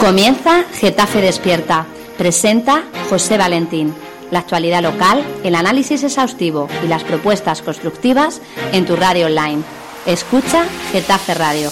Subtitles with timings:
[0.00, 1.84] Comienza Getafe Despierta.
[2.16, 3.94] Presenta José Valentín.
[4.30, 8.40] La actualidad local, el análisis exhaustivo y las propuestas constructivas
[8.72, 9.62] en tu radio online.
[10.06, 11.70] Escucha Getafe Radio.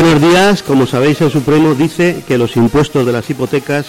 [0.00, 0.62] Buenos días.
[0.62, 3.86] Como sabéis, el Supremo dice que los impuestos de las hipotecas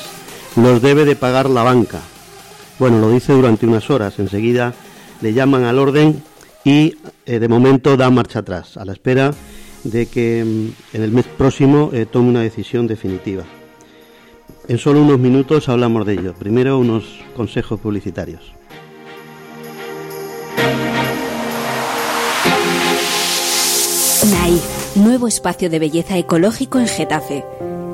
[0.58, 2.02] los debe de pagar la banca.
[2.80, 4.20] Bueno, lo dice durante unas horas.
[4.20, 4.74] Enseguida
[5.22, 6.22] le llaman al orden
[6.66, 9.34] y eh, de momento da marcha atrás, a la espera
[9.86, 13.46] de que mm, en el mes próximo eh, tome una decisión definitiva.
[14.68, 16.34] En solo unos minutos hablamos de ello.
[16.34, 17.06] Primero unos
[17.38, 18.52] consejos publicitarios.
[24.96, 27.46] Nuevo espacio de belleza ecológico en Getafe.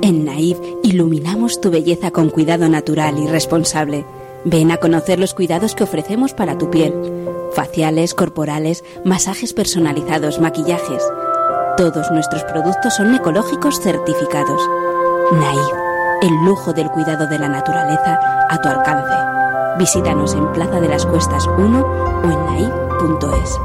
[0.01, 4.03] En Naif iluminamos tu belleza con cuidado natural y responsable.
[4.45, 6.95] Ven a conocer los cuidados que ofrecemos para tu piel.
[7.53, 11.03] Faciales, corporales, masajes personalizados, maquillajes.
[11.77, 14.61] Todos nuestros productos son ecológicos certificados.
[15.33, 15.67] Naif,
[16.23, 19.77] el lujo del cuidado de la naturaleza a tu alcance.
[19.77, 23.55] Visítanos en Plaza de las Cuestas 1 o en naif.es.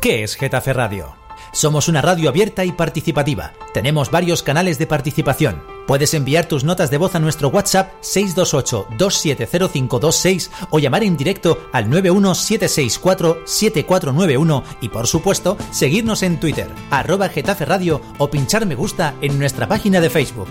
[0.00, 1.19] ¿Qué es Getafe Radio?
[1.52, 3.52] Somos una radio abierta y participativa.
[3.74, 5.62] Tenemos varios canales de participación.
[5.86, 11.90] Puedes enviar tus notas de voz a nuestro WhatsApp 628-270526 o llamar en directo al
[11.90, 19.36] 91764-7491 y por supuesto seguirnos en Twitter, arroba Getafe Radio o pinchar me gusta en
[19.38, 20.48] nuestra página de Facebook.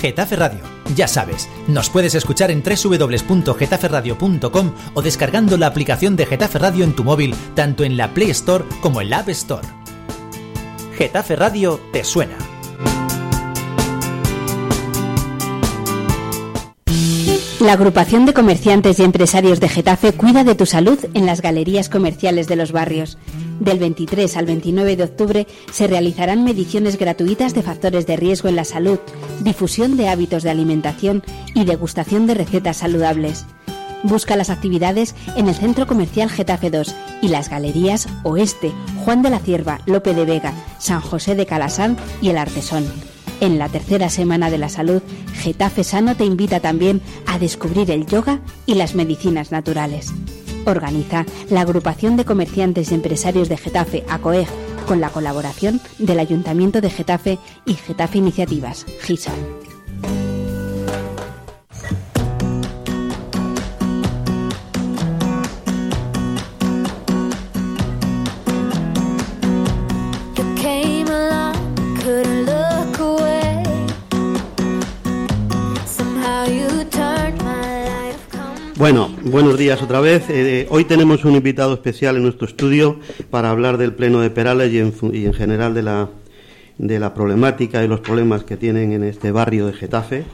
[0.00, 0.60] Getafe Radio.
[0.94, 6.94] Ya sabes, nos puedes escuchar en www.getaferradio.com o descargando la aplicación de Getafe Radio en
[6.94, 9.79] tu móvil, tanto en la Play Store como en la App Store.
[11.00, 12.36] Getafe Radio te suena.
[17.58, 21.88] La agrupación de comerciantes y empresarios de Getafe cuida de tu salud en las galerías
[21.88, 23.16] comerciales de los barrios.
[23.60, 28.56] Del 23 al 29 de octubre se realizarán mediciones gratuitas de factores de riesgo en
[28.56, 28.98] la salud,
[29.40, 31.22] difusión de hábitos de alimentación
[31.54, 33.46] y degustación de recetas saludables.
[34.02, 38.72] Busca las actividades en el Centro Comercial Getafe 2 y las galerías Oeste,
[39.04, 42.86] Juan de la Cierva, Lope de Vega, San José de Calasán y El Artesón.
[43.40, 45.02] En la tercera semana de la salud,
[45.34, 50.12] Getafe Sano te invita también a descubrir el yoga y las medicinas naturales.
[50.66, 54.48] Organiza la agrupación de comerciantes y empresarios de Getafe, ACOEG,
[54.86, 59.32] con la colaboración del Ayuntamiento de Getafe y Getafe Iniciativas, GISA.
[78.80, 80.24] Bueno, buenos días otra vez.
[80.30, 82.98] Eh, hoy tenemos un invitado especial en nuestro estudio
[83.28, 86.08] para hablar del Pleno de Perales y en, general de la,
[86.78, 90.24] de la problemática y los problemas que tienen en este barrio de Getafe.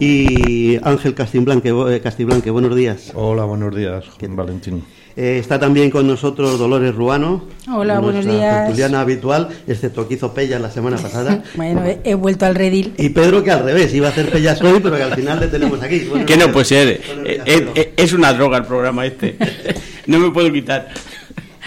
[0.00, 3.12] Y Ángel Castiblanque, eh, Castiblanque buenos días.
[3.14, 4.84] Hola, buenos días, Valentín.
[5.20, 7.42] Eh, está también con nosotros Dolores Ruano.
[7.68, 8.70] Hola, buenos días.
[8.70, 11.42] Juliana habitual, excepto que hizo Pella la semana pasada.
[11.56, 12.94] bueno, he, vuelto al redil.
[12.96, 15.48] Y Pedro que al revés, iba a hacer Pellas hoy, pero que al final le
[15.48, 16.08] tenemos aquí.
[16.24, 17.00] que no puede ser.
[17.24, 19.36] Eh, es, una droga el programa este.
[20.06, 20.86] no me puedo quitar.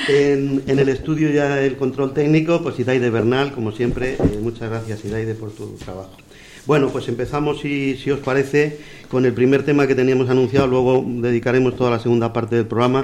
[0.08, 5.04] En, el estudio ya el control técnico, pues Idaide Bernal, como siempre, eh, muchas gracias
[5.04, 6.21] Idaide por tu trabajo.
[6.68, 8.78] Bueno, pues empezamos, si, si os parece,
[9.10, 13.04] con el primer tema que teníamos anunciado, luego dedicaremos toda la segunda parte del programa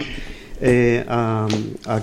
[0.62, 1.48] eh, a,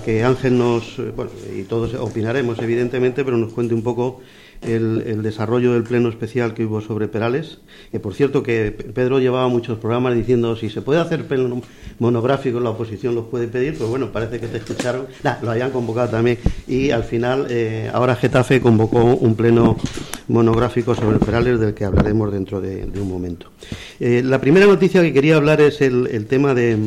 [0.03, 4.21] que Ángel nos, bueno, y todos opinaremos evidentemente, pero nos cuente un poco
[4.67, 7.59] el, desarrollo del pleno especial que hubo sobre Perales,
[7.91, 11.61] que por cierto que Pedro llevaba muchos programas diciendo si se puede hacer pleno
[11.99, 15.07] monográfico la oposición los puede pedir, pues bueno, parece que te escucharon,
[15.41, 19.77] lo habían convocado también y al final eh, ahora Getafe convocó un pleno
[20.27, 23.51] monográfico sobre Perales del que hablaremos dentro de, un momento.
[23.99, 26.77] Eh, la primera noticia que quería hablar es el, tema de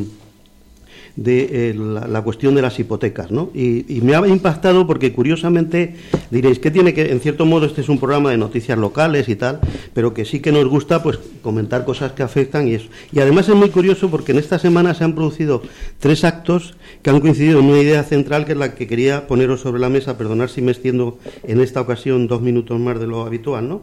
[1.15, 3.49] de eh, la, cuestión de las hipotecas, ¿no?
[3.53, 5.95] Y, me ha impactado porque curiosamente
[6.31, 9.35] diréis que tiene que, en cierto modo, este es un programa de noticias locales y
[9.35, 9.59] tal,
[9.93, 12.87] pero que sí que nos gusta, pues, comentar cosas que afectan y eso.
[13.11, 15.61] Y además es muy curioso porque en esta semana se han producido
[15.99, 19.61] tres actos que han coincidido en una idea central que es la que quería poneros
[19.61, 23.25] sobre la mesa, perdonar si me extiendo en esta ocasión dos minutos más de lo
[23.25, 23.81] habitual, ¿no?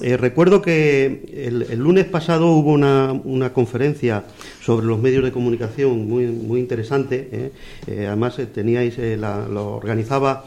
[0.00, 4.24] Eh, recuerdo que el, lunes pasado hubo una, conferencia
[4.62, 7.28] sobre los medios de comunicación muy, muy interesante.
[7.32, 7.52] ¿eh?
[7.86, 10.46] Eh, además, teníais, la, lo organizaba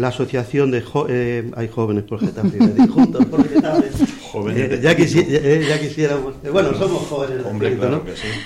[0.00, 0.82] la asociación de
[1.56, 2.58] hay jóvenes por Getafe,
[2.88, 3.88] juntos por Getafe,
[4.32, 4.80] jóvenes.
[4.80, 7.76] ya, quisiéramos, bueno, somos jóvenes, Hombre,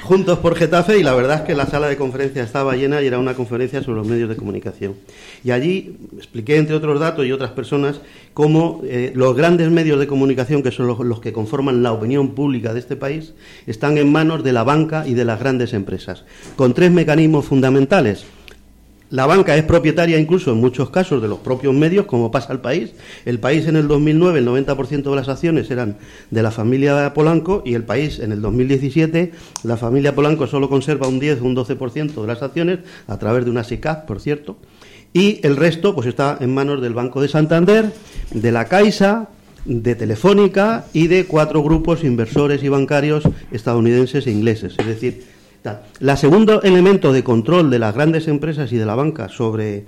[0.02, 3.06] juntos por Getafe y la verdad es que la sala de conferencia estaba llena y
[3.06, 4.94] era una conferencia sobre los medios de comunicación.
[5.44, 8.00] Y allí expliqué, entre otros datos y otras personas,
[8.32, 12.74] cómo eh, los grandes medios de comunicación, que son los, que conforman la opinión pública
[12.74, 13.34] de este país,
[13.66, 16.24] están en manos de la banca y de las grandes empresas,
[16.56, 18.24] con tres mecanismos fundamentales.
[19.14, 22.60] La banca es propietaria incluso en muchos casos de los propios medios, como pasa al
[22.60, 22.94] país.
[23.24, 25.98] El país en el 2009, el 90% de las acciones eran
[26.32, 29.30] de la familia Polanco y el país en el 2017,
[29.62, 33.44] la familia Polanco solo conserva un 10 o un 12% de las acciones a través
[33.44, 34.56] de una SICAP, por cierto,
[35.12, 37.92] y el resto pues está en manos del Banco de Santander,
[38.32, 39.28] de la Caixa,
[39.64, 43.22] de Telefónica y de cuatro grupos inversores y bancarios
[43.52, 44.74] estadounidenses e ingleses.
[44.76, 45.33] Es decir,
[46.00, 49.86] la segundo elemento de control de las grandes empresas y de la banca sobre,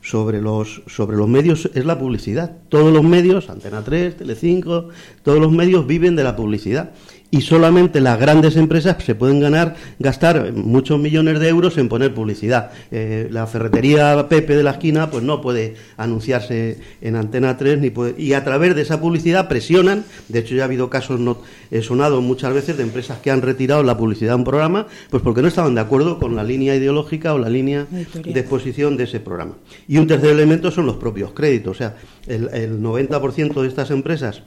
[0.00, 2.56] sobre, los, sobre los medios es la publicidad.
[2.70, 4.88] Todos los medios, Antena 3, Telecinco,
[5.22, 6.92] todos los medios viven de la publicidad
[7.30, 12.14] y solamente las grandes empresas se pueden ganar, gastar muchos millones de euros en poner
[12.14, 12.70] publicidad.
[12.90, 17.90] Eh, la ferretería Pepe de la esquina pues no puede anunciarse en Antena 3 ni
[17.90, 21.38] puede, y a través de esa publicidad presionan, de hecho ya ha habido casos no,
[21.82, 25.42] sonados muchas veces de empresas que han retirado la publicidad de un programa pues porque
[25.42, 29.20] no estaban de acuerdo con la línea ideológica o la línea de exposición de ese
[29.20, 29.54] programa.
[29.86, 31.96] Y un tercer elemento son los propios créditos, o sea,
[32.26, 34.42] el, el 90% de estas empresas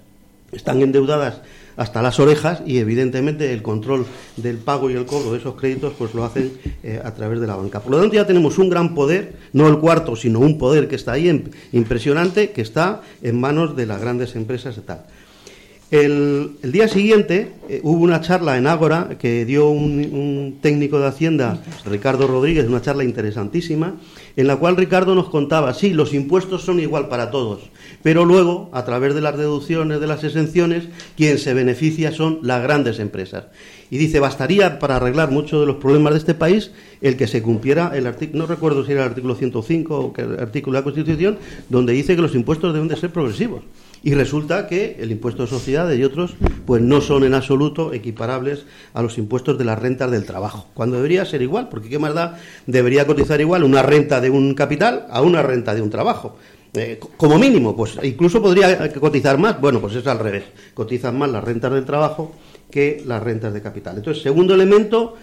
[0.52, 1.42] están endeudadas
[1.82, 4.06] hasta las orejas y evidentemente el control
[4.38, 7.48] del pago y el cobro de esos créditos pues lo hacen eh, a través de
[7.48, 7.80] la banca.
[7.80, 10.96] Por lo tanto ya tenemos un gran poder, no el cuarto, sino un poder que
[10.96, 15.06] está ahí impresionante, que está en manos de las grandes empresas y tal.
[15.92, 21.62] El, día siguiente eh, hubo una charla en Ágora que dio un, técnico de Hacienda,
[21.86, 23.98] Ricardo Rodríguez, una charla interesantísima,
[24.38, 27.70] en la cual Ricardo nos contaba, sí, los impuestos son igual para todos,
[28.04, 30.86] pero luego, a través de las deducciones, de las exenciones,
[31.18, 33.48] quien se beneficia son las grandes empresas.
[33.90, 36.72] Y dice, bastaría para arreglar muchos de los problemas de este país
[37.02, 40.40] el que se cumpliera el artículo, no recuerdo si era el artículo 105 o el
[40.40, 43.64] artículo de la Constitución, donde dice que los impuestos deben de ser progresivos.
[44.04, 46.34] Y resulta que el impuesto de sociedades y otros
[46.66, 50.96] pues no son en absoluto equiparables a los impuestos de las rentas del trabajo, cuando
[50.96, 55.06] debería ser igual, porque qué más da, debería cotizar igual una renta de un capital
[55.10, 56.38] a una renta de un trabajo.
[56.74, 59.60] Eh, como mínimo, pues incluso podría cotizar más.
[59.60, 60.46] Bueno, pues es al revés.
[60.74, 62.34] Cotizan más las rentas del trabajo
[62.72, 63.98] que las rentas de capital.
[63.98, 65.18] Entonces, segundo elemento,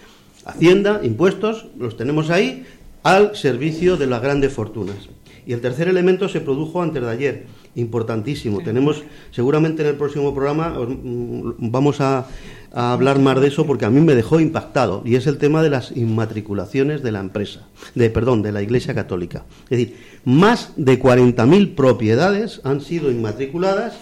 [0.45, 2.65] Hacienda, impuestos, los tenemos ahí
[3.03, 5.09] al servicio de las grandes fortunas.
[5.45, 7.45] Y el tercer elemento se produjo antes de ayer
[7.79, 8.61] importantísimo.
[8.61, 12.27] Tenemos, seguramente en el próximo programa mm, vamos a,
[12.71, 15.71] hablar más de eso porque a mí me dejó impactado y es el tema de
[15.71, 19.45] las inmatriculaciones de la empresa, de perdón, de la Iglesia Católica.
[19.71, 23.95] Es decir, más de 40.000 propiedades han sido inmatriculadas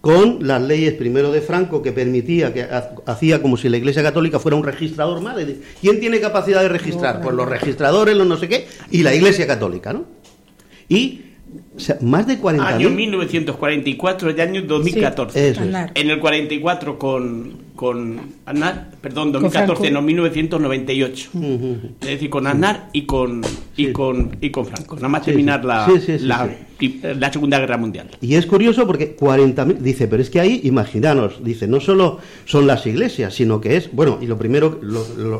[0.00, 2.66] con las leyes primero de Franco que permitía que
[3.06, 5.36] hacía como si la Iglesia Católica fuera un registrador más.
[5.80, 7.20] ¿Quién tiene capacidad de registrar?
[7.20, 10.06] Pues los registradores, los no sé qué, y la Iglesia Católica, ¿no?
[10.88, 11.29] Y
[12.00, 15.54] más de 40 Año 1944 y año 2014.
[15.94, 21.30] En el 44 con, con Aznar, perdón, 2014, no, 1998.
[22.00, 23.42] Es decir, con Aznar y con,
[23.76, 24.96] y con, y con Franco.
[24.96, 25.88] Nada más terminar la,
[26.20, 28.10] la, Segunda Guerra Mundial.
[28.20, 32.66] Y es curioso porque 40.000, dice, pero es que ahí, imaginaros, dice, no solo son
[32.66, 34.80] las iglesias, sino que es, bueno, y lo primero,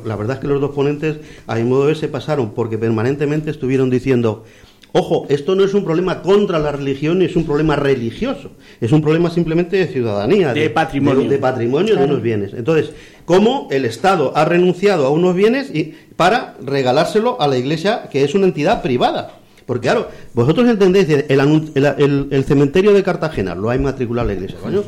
[0.04, 2.78] la verdad es que los dos ponentes, a mi modo de ver, se pasaron porque
[2.78, 4.44] permanentemente estuvieron diciendo
[4.92, 9.00] Ojo, esto no es un problema contra la religión, es un problema religioso, es un
[9.02, 12.54] problema simplemente de ciudadanía, de, patrimonio, de, patrimonio de unos bienes.
[12.54, 12.90] Entonces,
[13.24, 18.24] ¿cómo el Estado ha renunciado a unos bienes y, para regalárselo a la Iglesia, que
[18.24, 19.34] es una entidad privada?
[19.64, 24.82] Porque claro, vosotros entendéis, el, cementerio de Cartagena lo ha inmatriculado la Iglesia, coño,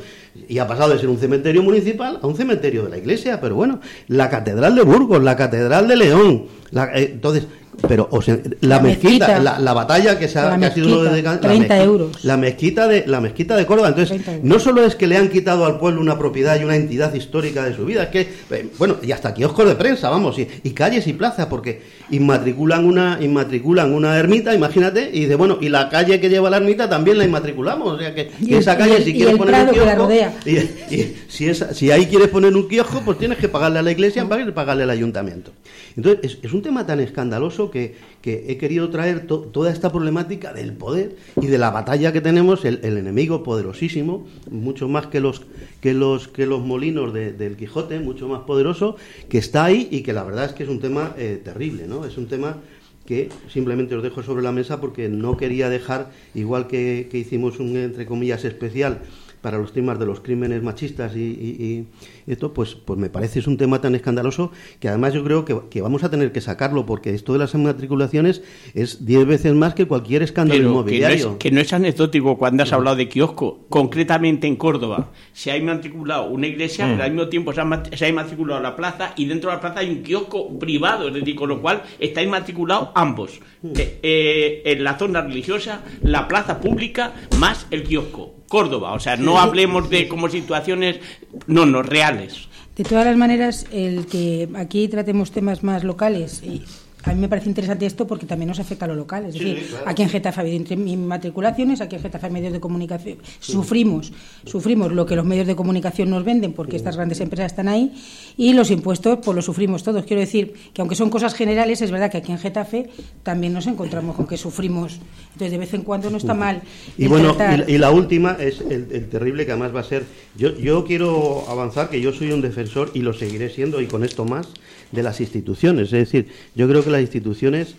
[0.48, 3.54] y ha pasado de ser un cementerio municipal a un cementerio de la Iglesia, pero
[3.54, 3.78] bueno,
[4.08, 7.46] la Catedral de Burgos, la Catedral de León, eh, entonces
[7.88, 11.82] pero o sea, la, mezquita, la, batalla que, se ha, que ha sido de, 30
[11.82, 12.24] euros.
[12.24, 13.88] La mezquita de la mezquita de Córdoba.
[13.88, 17.14] Entonces, no solo es que le han quitado al pueblo una propiedad y una entidad
[17.14, 20.46] histórica de su vida, es que eh, bueno, y hasta kioscos de prensa, vamos, y,
[20.62, 25.68] y calles y plazas porque inmatriculan una inmatriculan una ermita, imagínate, y dice, bueno, y
[25.68, 29.14] la calle que lleva la ermita también la inmatriculamos, o sea que, esa calle si
[29.14, 30.08] quieres poner un kiosco,
[30.44, 34.26] y, si, si ahí quieres poner un kiosco, pues tienes que pagarle a la iglesia,
[34.54, 35.52] pagarle al ayuntamiento.
[35.96, 41.16] Entonces, es, un tema tan escandaloso que, he querido traer toda esta problemática del poder
[41.40, 45.42] y de la batalla que tenemos, el, enemigo poderosísimo, mucho más que los,
[45.80, 48.96] que los, que los molinos del Quijote, mucho más poderoso,
[49.28, 52.04] que está ahí y que la verdad es que es un tema eh, terrible, ¿no?
[52.04, 52.58] Es un tema
[53.06, 57.58] que simplemente os dejo sobre la mesa porque no quería dejar, igual que, que hicimos
[57.58, 59.02] un, entre comillas, especial
[59.42, 61.86] para los temas de los crímenes machistas y,
[62.26, 65.82] esto, pues, pues me parece es un tema tan escandaloso que además yo creo que,
[65.82, 68.42] vamos a tener que sacarlo porque esto de las matriculaciones
[68.74, 71.38] es diez veces más que cualquier escándalo inmobiliario.
[71.38, 73.66] Que no, es, anecdótico cuando has hablado de kiosco.
[73.68, 78.62] Concretamente en Córdoba se ha matriculado una iglesia, pero al mismo tiempo se ha, inmatriculado
[78.62, 81.60] la plaza y dentro de la plaza hay un kiosco privado, es decir, con lo
[81.60, 83.40] cual está inmatriculado ambos.
[83.64, 88.41] Eh, eh, en la zona religiosa, la plaza pública más el kiosco.
[88.52, 88.92] Córdoba.
[88.92, 91.00] O sea, no hablemos de como situaciones,
[91.46, 92.48] no, no, reales.
[92.76, 96.62] De todas las maneras, el que aquí tratemos temas más locales y
[97.04, 99.26] a mí me parece interesante esto porque también nos afecta a lo local.
[99.26, 103.18] Es decir, aquí en Getafe ha habido inmatriculaciones, aquí en Getafe hay medios de comunicación.
[103.40, 104.12] Sufrimos,
[104.44, 107.92] sufrimos lo que los medios de comunicación nos venden porque estas grandes empresas están ahí
[108.36, 110.04] y los impuestos pues los sufrimos todos.
[110.04, 112.90] Quiero decir que aunque son cosas generales, es verdad que aquí en Getafe
[113.22, 115.00] también nos encontramos con que sufrimos.
[115.32, 116.62] Entonces, de vez en cuando no está mal.
[116.96, 120.04] Y bueno, y, la última es el, terrible que además va a ser.
[120.36, 124.04] Yo, yo quiero avanzar que yo soy un defensor y lo seguiré siendo y con
[124.04, 124.48] esto más
[124.92, 125.92] de las instituciones.
[125.92, 127.74] Es decir, yo creo que las instituciones,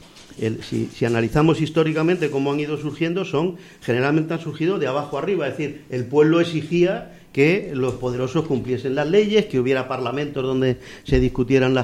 [0.61, 5.47] si, analizamos históricamente cómo han ido surgiendo, son generalmente han surgido de abajo arriba.
[5.47, 10.77] Es decir, el pueblo exigía que los poderosos cumpliesen las leyes, que hubiera parlamentos donde
[11.03, 11.75] se discutieran,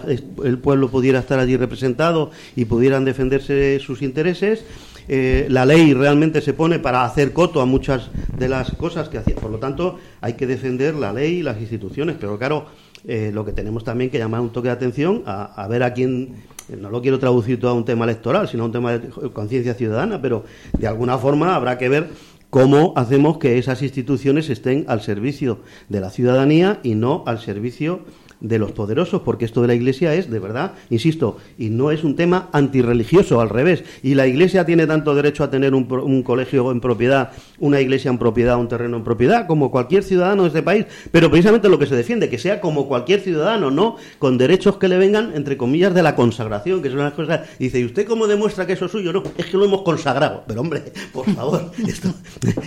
[0.44, 4.64] el pueblo pudiera estar allí representado y pudieran defenderse sus intereses.
[5.12, 9.18] Eh, la ley realmente se pone para hacer coto a muchas de las cosas que
[9.18, 9.36] hacía.
[9.36, 12.16] Por lo tanto, hay que defender la ley y las instituciones.
[12.20, 12.68] Pero claro,
[13.08, 16.36] eh, lo que tenemos también que llamar un toque de atención a, ver a quién,
[16.78, 19.74] no lo quiero traducir todo a un tema electoral, sino a un tema de conciencia
[19.74, 20.44] ciudadana, pero
[20.78, 22.10] de alguna forma habrá que ver
[22.50, 28.02] cómo hacemos que esas instituciones estén al servicio de la ciudadanía y no al servicio
[28.42, 32.04] de los poderosos, porque esto de la Iglesia es, de verdad, insisto, y no es
[32.04, 33.84] un tema antirreligioso, al revés.
[34.04, 38.10] Y la Iglesia tiene tanto derecho a tener un, un, colegio en propiedad, una iglesia
[38.10, 40.86] en propiedad, un terreno en propiedad, como cualquier ciudadano de este país.
[41.12, 44.88] Pero precisamente lo que se defiende, que sea como cualquier ciudadano, no con derechos que
[44.88, 47.42] le vengan, entre comillas, de la consagración, que son las cosas.
[47.58, 49.12] dice, ¿y usted cómo demuestra que eso es suyo?
[49.14, 50.44] No, es que lo hemos consagrado.
[50.48, 52.14] Pero hombre, por favor, esto,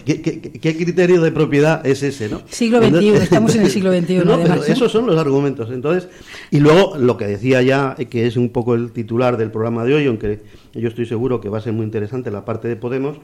[0.04, 2.28] ¿qué, criterio de propiedad es ese?
[2.28, 2.42] ¿no?
[2.48, 4.22] Siglo XXI, estamos en el siglo XXI.
[4.32, 5.62] No, pero esos son los argumentos.
[5.71, 6.09] Entonces,
[6.50, 9.95] y luego lo que decía ya, que es un poco el titular del programa de
[9.95, 10.40] hoy, aunque
[10.75, 13.19] yo estoy seguro que va a ser muy interesante la parte de Podemos,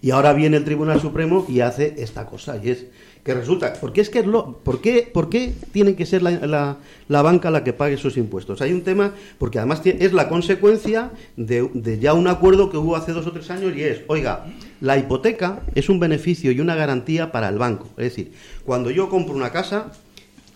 [0.00, 2.86] y ahora viene el Tribunal Supremo y hace esta cosa, y es
[3.24, 6.78] que resulta, porque es que es lo, ¿por qué, por tiene que ser la,
[7.08, 8.62] la, banca la que pague esos impuestos?
[8.62, 12.96] Hay un tema, porque además es la consecuencia de, de, ya un acuerdo que hubo
[12.96, 14.46] hace dos o tres años y es, oiga,
[14.80, 17.88] la hipoteca es un beneficio y una garantía para el banco.
[17.98, 18.32] Es decir,
[18.64, 19.92] cuando yo compro una casa,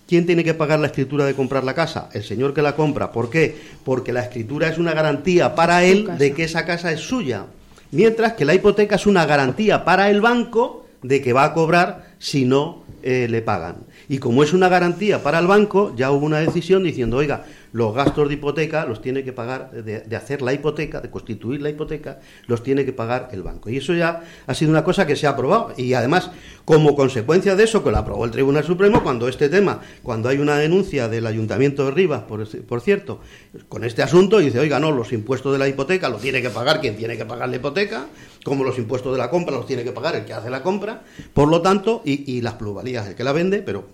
[0.06, 2.08] ¿Quién tiene que pagar la escritura de comprar la casa?
[2.12, 3.12] El señor que la compra.
[3.12, 3.56] ¿Por qué?
[3.84, 7.46] Porque la escritura es una garantía para él de que esa casa es suya.
[7.92, 12.12] Mientras que la hipoteca es una garantía para el banco de que va a cobrar
[12.18, 13.76] si no eh, le pagan.
[14.08, 17.94] Y como es una garantía para el banco, ya hubo una decisión diciendo, oiga, los
[17.94, 22.20] gastos de hipoteca los tiene que pagar, de, hacer la hipoteca, de constituir la hipoteca,
[22.46, 23.70] los tiene que pagar el banco.
[23.70, 25.72] Y eso ya ha sido una cosa que se ha aprobado.
[25.76, 26.30] Y además,
[26.64, 30.38] como consecuencia de eso, que lo aprobó el Tribunal Supremo, cuando este tema, cuando hay
[30.38, 33.20] una denuncia del Ayuntamiento de Rivas, por, por cierto,
[33.68, 36.80] con este asunto, dice, oiga, no, los impuestos de la hipoteca los tiene que pagar
[36.80, 38.06] quien tiene que pagar la hipoteca,
[38.44, 41.02] como los impuestos de la compra los tiene que pagar el que hace la compra,
[41.32, 43.86] por lo tanto, y, las plusvalías el que la vende, pero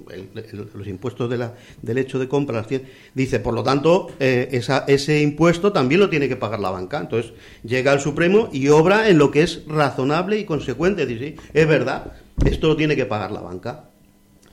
[0.75, 5.73] los impuestos del hecho de compra las tiene, dice, por lo tanto, eh, ese impuesto
[5.73, 6.99] también lo tiene que pagar la banca.
[6.99, 11.05] Entonces, llega al Supremo y obra en lo que es razonable y consecuente.
[11.05, 12.13] Dice, sí, es verdad,
[12.45, 13.85] esto lo tiene que pagar la banca.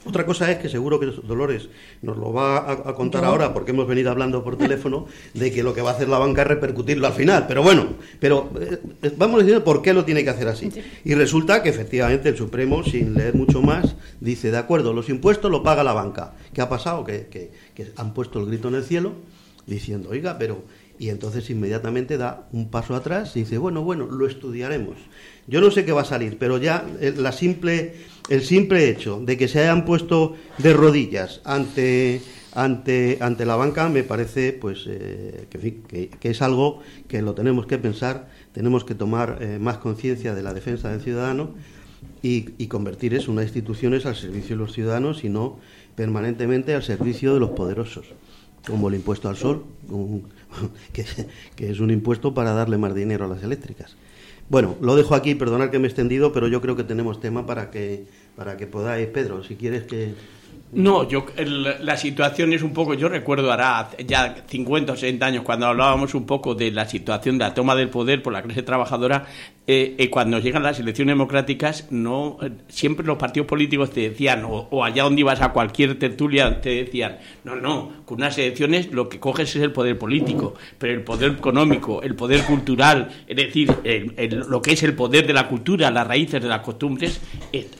[0.05, 1.69] Otra cosa es que seguro que Dolores
[2.01, 5.73] nos lo va a, contar ahora, porque hemos venido hablando por teléfono, de que lo
[5.73, 7.45] que va a hacer la banca es repercutirlo al final.
[7.47, 7.87] Pero bueno,
[8.19, 8.79] pero eh,
[9.17, 10.69] vamos diciendo por qué lo tiene que hacer así.
[11.03, 15.49] Y resulta que efectivamente el Supremo, sin leer mucho más, dice, de acuerdo, los impuestos
[15.49, 16.35] lo paga la banca.
[16.53, 17.03] ¿Qué ha pasado?
[17.03, 17.27] Que,
[17.73, 19.13] que han puesto el grito en el cielo
[19.65, 20.63] diciendo, oiga, pero
[20.97, 24.95] Y entonces inmediatamente da un paso atrás y dice, bueno, bueno, lo estudiaremos.
[25.47, 26.85] Yo no sé qué va a salir, pero ya
[27.17, 27.95] la simple,
[28.29, 32.21] el simple hecho de que se hayan puesto de rodillas ante,
[32.53, 37.77] ante, ante la banca me parece pues eh, que, es algo que lo tenemos que
[37.77, 41.53] pensar, tenemos que tomar eh, más conciencia de la defensa del ciudadano
[42.23, 45.59] y, y convertir eso, unas instituciones al servicio de los ciudadanos y no
[45.95, 48.07] permanentemente al servicio de los poderosos,
[48.67, 49.63] como el impuesto al sol,
[50.93, 51.05] que,
[51.57, 53.95] es un impuesto para darle más dinero a las eléctricas.
[54.47, 57.45] Bueno, lo dejo aquí, perdonad que me he extendido, pero yo creo que tenemos tema
[57.45, 58.05] para que,
[58.35, 60.13] para que podáis, Pedro, si quieres que...
[60.71, 61.25] No, yo
[61.79, 66.13] la situación es un poco, yo recuerdo hará ya 50 o 60 años cuando hablábamos
[66.15, 69.25] un poco de la situación de la toma del poder por la clase trabajadora,
[69.67, 74.43] eh, eh, cuando llegan las elecciones democráticas, no eh, siempre los partidos políticos te decían,
[74.45, 79.09] o, allá donde ibas a cualquier tertulia, te decían, no, no, con unas elecciones lo
[79.09, 83.73] que coges es el poder político, pero el poder económico, el poder cultural, es decir,
[84.47, 87.19] lo que es el poder de la cultura, las raíces de las costumbres,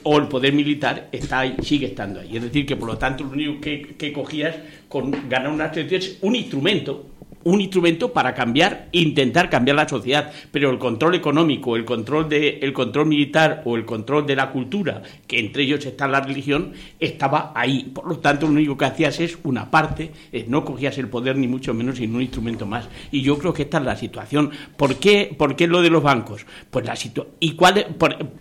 [0.02, 2.36] o el poder militar, está ahí, sigue estando ahí.
[2.36, 4.56] Es decir, que por lo tanto lo único que, que cogías
[4.88, 7.06] con ganar unas elecciones es un instrumento
[7.46, 12.58] un instrumento para cambiar, intentar cambiar la sociedad, pero el control económico, el control de,
[12.60, 16.72] el control militar o el control de la cultura, que entre ellos está la religión,
[16.98, 17.84] estaba ahí.
[17.94, 20.10] Por lo tanto, lo único que hacías es una parte,
[20.48, 22.88] no cogías el poder ni mucho menos sin un instrumento más.
[23.12, 24.50] Y yo creo que esta es la situación.
[24.76, 26.44] ¿Por qué, por qué lo de los bancos?
[26.68, 27.36] Pues la situación.
[27.38, 27.94] ¿Y cuál?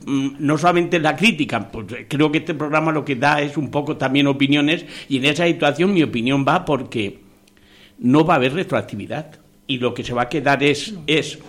[0.07, 3.69] Mm, no solamente la crítica, pues creo que este programa lo que da es un
[3.69, 7.24] poco también opiniones y en esa situación mi opinión va porque
[7.99, 9.39] no va a haber retroactividad.
[9.67, 11.39] Y lo que se va a quedar es, es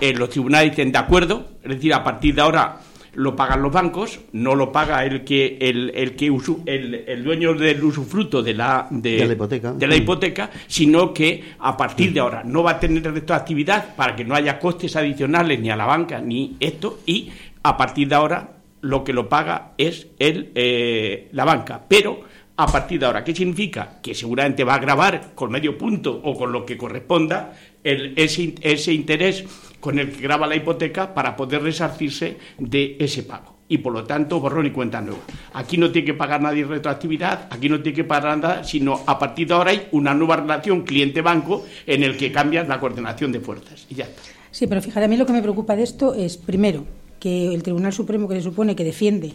[0.00, 2.80] eh, los tribunales dicen de acuerdo, es decir, a partir de ahora
[3.14, 6.26] lo pagan los bancos, no lo paga el que el, el que
[6.66, 11.76] el, dueño del usufructo de la de, la hipoteca, de la hipoteca, sino que a
[11.76, 15.70] partir de ahora no va a tener retroactividad para que no haya costes adicionales ni
[15.70, 17.00] a la banca ni esto.
[17.06, 17.30] Y
[17.62, 22.22] a partir de ahora lo que lo paga es el, eh, la banca, pero
[22.62, 23.24] a partir de ahora.
[23.24, 24.00] ¿Qué significa?
[24.02, 29.44] Que seguramente va a grabar con medio punto o con lo que corresponda ese interés
[29.80, 33.56] con el que graba la hipoteca para poder resarcirse de ese pago.
[33.68, 35.20] Y por lo tanto, borrón y cuenta nueva.
[35.54, 39.18] Aquí no tiene que pagar nadie retroactividad, aquí no tiene que pagar nada, sino a
[39.18, 43.40] partir de ahora hay una nueva relación cliente-banco en el que cambia la coordinación de
[43.40, 43.86] fuerzas.
[43.88, 44.22] Y ya está.
[44.50, 46.84] Sí, pero fíjate, a mí lo que me preocupa de esto es, primero,
[47.20, 49.34] que el Tribunal Supremo, que se supone que defiende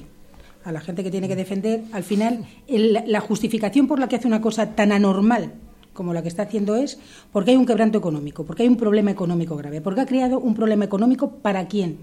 [0.65, 4.27] a la gente que tiene que defender, al final la justificación por la que hace
[4.27, 5.53] una cosa tan anormal
[5.93, 6.99] como la que está haciendo es
[7.31, 10.53] porque hay un quebranto económico, porque hay un problema económico grave, porque ha creado un
[10.53, 11.99] problema económico para quién,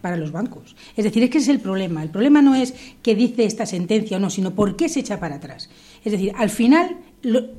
[0.00, 0.76] para los bancos.
[0.96, 2.02] Es decir, es que es el problema.
[2.02, 5.18] El problema no es que dice esta sentencia o no, sino por qué se echa
[5.18, 5.70] para atrás.
[6.04, 6.98] Es decir, al final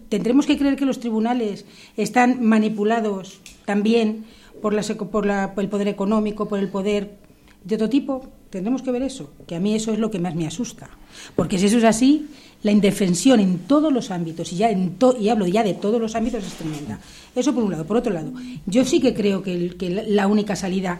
[0.09, 1.65] tendremos que creer que los tribunales
[1.97, 4.25] están manipulados también
[4.61, 7.17] por, la, por, la, por el poder económico, por el poder
[7.63, 8.29] de otro tipo.
[8.51, 10.89] Tendremos que ver eso, que a mí eso es lo que más me asusta.
[11.37, 12.27] Porque si eso es así,
[12.63, 16.15] la indefensión en todos los ámbitos, y, ya en y hablo ya de todos los
[16.15, 16.99] ámbitos, es tremenda.
[17.33, 17.85] Eso por un lado.
[17.85, 18.33] Por otro lado,
[18.65, 20.99] yo sí que creo que, la única salida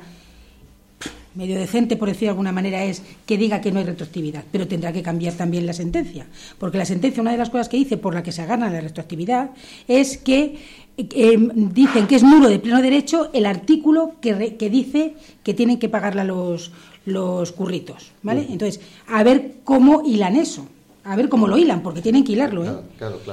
[1.36, 4.68] medio decente, por decir de alguna manera, es que diga que no hay retroactividad, pero
[4.68, 6.28] tendrá que cambiar también la sentencia.
[6.58, 8.82] Porque la sentencia, una de las cosas que dice por la que se gana la
[8.82, 9.52] retroactividad,
[9.88, 10.58] es que
[10.98, 15.80] eh, dicen que es nulo de pleno derecho el artículo que, que dice que tienen
[15.80, 16.72] que pagarla los,
[17.06, 18.46] los curritos, ¿vale?
[18.50, 20.68] Entonces, a ver cómo hilan eso,
[21.04, 22.84] a ver cómo lo hilan, porque tienen que hilarlo, ¿eh?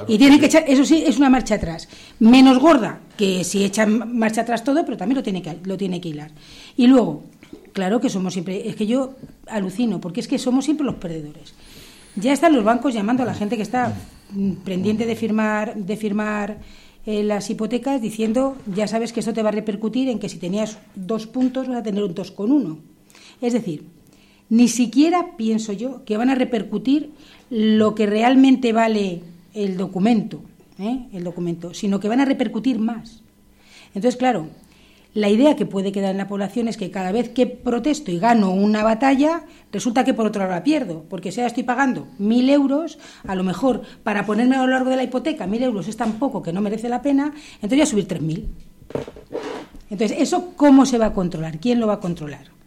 [0.07, 1.87] Y tienen que echar, eso sí, es una marcha atrás,
[2.19, 6.01] menos gorda que si echan marcha atrás todo, pero también lo tiene que, lo tiene
[6.01, 6.31] que hilar.
[6.77, 7.23] Y luego,
[7.73, 9.15] claro que somos siempre, es que yo
[9.47, 11.53] alucino, porque es que somos siempre los perdedores.
[12.15, 13.93] Ya están los bancos llamando a la gente que está
[14.63, 16.57] pendiente de firmar, de firmar
[17.05, 20.37] eh, las hipotecas, diciendo, ya sabes que eso te va a repercutir en que si
[20.37, 22.79] tenías dos puntos vas a tener un dos con uno.
[23.41, 23.85] Es decir,
[24.49, 27.11] ni siquiera pienso yo que van a repercutir
[27.49, 29.21] lo que realmente vale
[29.53, 30.41] el documento,
[30.79, 31.07] ¿eh?
[31.13, 33.21] el documento, sino que van a repercutir más.
[33.93, 34.47] Entonces, claro,
[35.13, 38.19] la idea que puede quedar en la población es que cada vez que protesto y
[38.19, 42.07] gano una batalla, resulta que por otro lado la pierdo, porque si ahora estoy pagando
[42.19, 45.87] mil euros, a lo mejor para ponerme a lo largo de la hipoteca mil euros
[45.87, 48.49] es tan poco que no merece la pena, entonces voy a subir tres mil.
[49.89, 51.59] Entonces, ¿eso cómo se va a controlar?
[51.59, 52.58] ¿Quién lo va a controlar?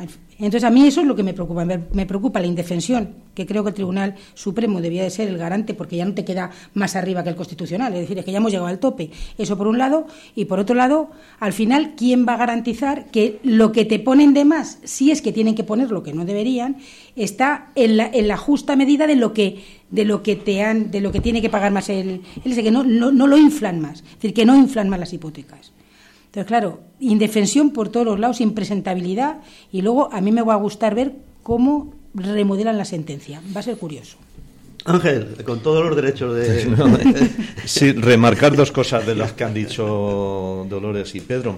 [0.00, 1.64] Entonces, a mí eso es lo que me preocupa.
[1.64, 5.74] Me preocupa la indefensión, que creo que el Tribunal Supremo debía de ser el garante,
[5.74, 7.92] porque ya no te queda más arriba que el Constitucional.
[7.94, 9.10] Es decir, es que ya hemos llegado al tope.
[9.36, 10.06] Eso por un lado.
[10.34, 14.34] Y por otro lado, al final, ¿quién va a garantizar que lo que te ponen
[14.34, 16.76] de más, si es que tienen que poner lo que no deberían,
[17.16, 20.90] está en la, en la justa medida de lo que de lo que te han,
[20.90, 24.00] de lo que tiene que pagar más el, el que no, no lo inflan más,
[24.00, 25.72] es decir, que no inflan más las hipotecas.
[26.28, 29.38] Entonces, claro, indefensión por todos los lados, impresentabilidad,
[29.72, 33.40] y luego a mí me va a gustar ver cómo remodelan la sentencia.
[33.56, 34.18] Va a ser curioso.
[34.84, 37.30] Ángel, con todos los derechos de...
[37.64, 41.56] sí, remarcar dos cosas de las que han dicho Dolores y Pedro.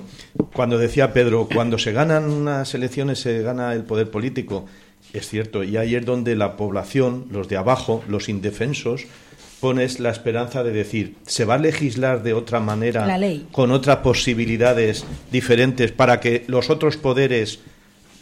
[0.53, 4.67] Cuando decía Pedro, cuando se ganan unas elecciones se gana el poder político,
[5.13, 9.07] es cierto, y ahí es donde la población, los de abajo, los indefensos,
[9.61, 13.19] pones la esperanza de decir, ¿se va a legislar de otra manera,
[13.53, 17.61] con otras posibilidades diferentes para que los otros poderes,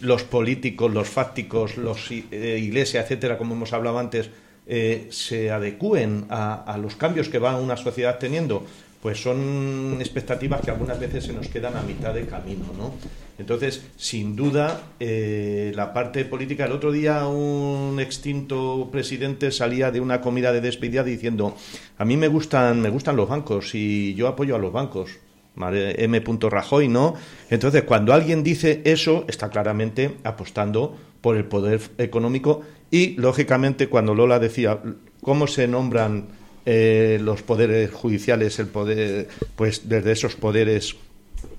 [0.01, 4.31] los políticos, los fácticos, los eh, iglesia, etcétera, como hemos hablado antes,
[4.66, 8.66] eh, se adecúen a, los cambios que va una sociedad teniendo?
[9.03, 12.95] Pues son expectativas que algunas veces se nos quedan a mitad de camino, ¿no?
[13.39, 16.65] Entonces, sin duda, eh, la parte política.
[16.65, 21.55] El otro día un extinto presidente salía de una comida de despedida diciendo:
[21.97, 25.19] A mí me gustan, me gustan los bancos y yo apoyo a los bancos.
[25.61, 26.23] M.
[26.51, 27.15] Rajoy, ¿no?
[27.51, 34.15] Entonces, cuando alguien dice eso, está claramente apostando por el poder económico y, lógicamente, cuando
[34.15, 34.81] Lola decía
[35.21, 36.29] cómo se nombran
[36.70, 39.26] eh, los poderes judiciales, el poder,
[39.57, 40.96] pues desde esos poderes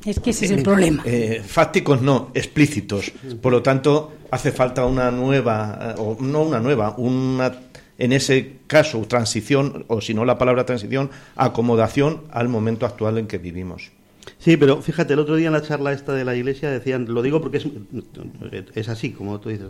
[0.05, 1.01] es que ese es el problema.
[1.03, 3.11] Eh, fácticos no, explícitos.
[3.41, 7.51] Por lo tanto, hace falta una nueva, eh, o no una nueva, una,
[7.97, 13.25] en ese caso, transición, o si no la palabra transición, acomodación al momento actual en
[13.25, 13.91] que vivimos.
[14.37, 17.21] Sí, pero fíjate, el otro día en la charla esta de la iglesia decían, lo
[17.21, 17.67] digo porque es,
[18.75, 19.67] es así, como tú dices,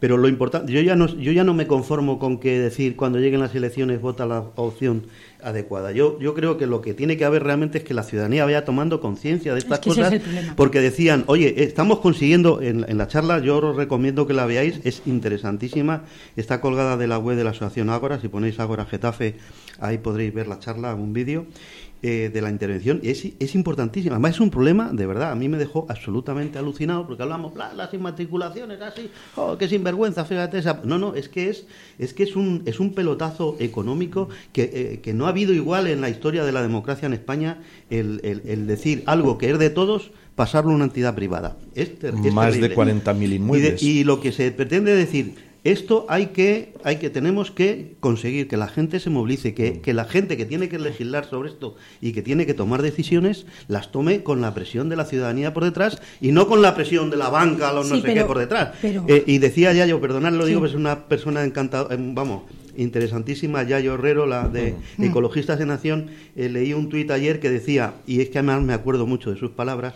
[0.00, 3.18] pero lo importante, yo ya no, yo ya no me conformo con que decir cuando
[3.18, 5.04] lleguen las elecciones vota la opción
[5.42, 5.92] adecuada.
[5.92, 8.64] Yo, yo creo que lo que tiene que haber realmente es que la ciudadanía vaya
[8.64, 10.14] tomando conciencia de estas cosas,
[10.56, 14.80] porque decían, oye, estamos consiguiendo, en, en, la charla yo os recomiendo que la veáis,
[14.84, 16.04] es interesantísima,
[16.36, 19.36] está colgada de la web de la Asociación Ágora, si ponéis Ágora Getafe,
[19.78, 21.46] ahí podréis ver la charla, un vídeo,
[22.02, 24.16] eh, de la intervención es, es importantísima.
[24.16, 27.94] Además, es un problema, de verdad, a mí me dejó absolutamente alucinado porque hablamos, las
[27.94, 30.80] inmatriculaciones, así, oh, qué sinvergüenza, fíjate esa.
[30.84, 31.66] No, no, es que es,
[31.98, 35.86] es, que es, un, es un pelotazo económico que, eh, que no ha habido igual
[35.86, 39.70] en la historia de la democracia en España el, el, decir algo que es de
[39.70, 41.56] todos pasarlo a una entidad privada.
[41.74, 41.92] Es,
[42.32, 43.82] Más de 40.000 inmuebles.
[43.82, 48.56] y, lo que se pretende decir esto hay que, hay que, tenemos que conseguir que
[48.56, 52.12] la gente se movilice, que, que, la gente que tiene que legislar sobre esto y
[52.12, 56.00] que tiene que tomar decisiones, las tome con la presión de la ciudadanía por detrás
[56.20, 58.74] y no con la presión de la banca o no sé qué por detrás.
[58.82, 62.42] Eh, y decía ya yo, perdonad, lo digo, es una persona encantada, em, vamos,
[62.76, 67.94] interesantísima, Yayo Herrero, la de Ecologistas de Nación, eh, leí un tuit ayer que decía,
[68.06, 69.94] y es que además me acuerdo mucho de sus palabras,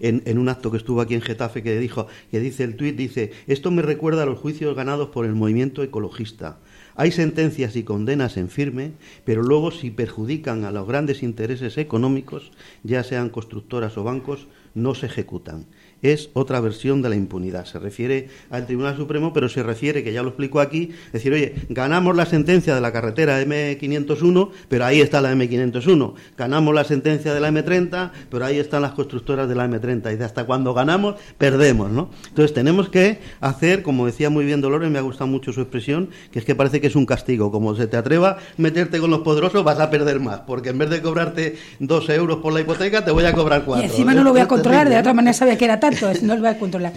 [0.00, 3.32] en, un acto que estuvo aquí en Getafe que dijo, que dice el tuit, dice,
[3.46, 6.58] esto me recuerda a los juicios ganados por el movimiento ecologista.
[6.94, 8.92] Hay sentencias y condenas en firme,
[9.24, 12.50] pero luego si perjudican a los grandes intereses económicos,
[12.82, 15.66] ya sean constructoras o bancos, no se ejecutan
[16.02, 17.64] es otra versión de la impunidad.
[17.64, 21.54] Se refiere al Tribunal Supremo, pero se refiere, que ya lo explico aquí, decir, oye,
[21.68, 26.14] ganamos la sentencia de la carretera M501, pero ahí está la M501.
[26.36, 30.18] Ganamos la sentencia de la M30, pero ahí están las constructoras de la M30.
[30.18, 32.10] Y hasta cuando ganamos, perdemos, ¿no?
[32.28, 36.10] Entonces tenemos que hacer, como decía muy bien Dolores, me ha gustado mucho su expresión,
[36.30, 37.50] que es que parece que es un castigo.
[37.50, 40.78] Como se te atreva a meterte con los poderosos, vas a perder más, porque en
[40.78, 43.84] vez de cobrarte dos euros por la hipoteca, te voy a cobrar cuatro.
[43.84, 45.80] Y encima no lo voy a controlar, de otra manera sabía que era
[46.22, 46.92] no lo va a controlar.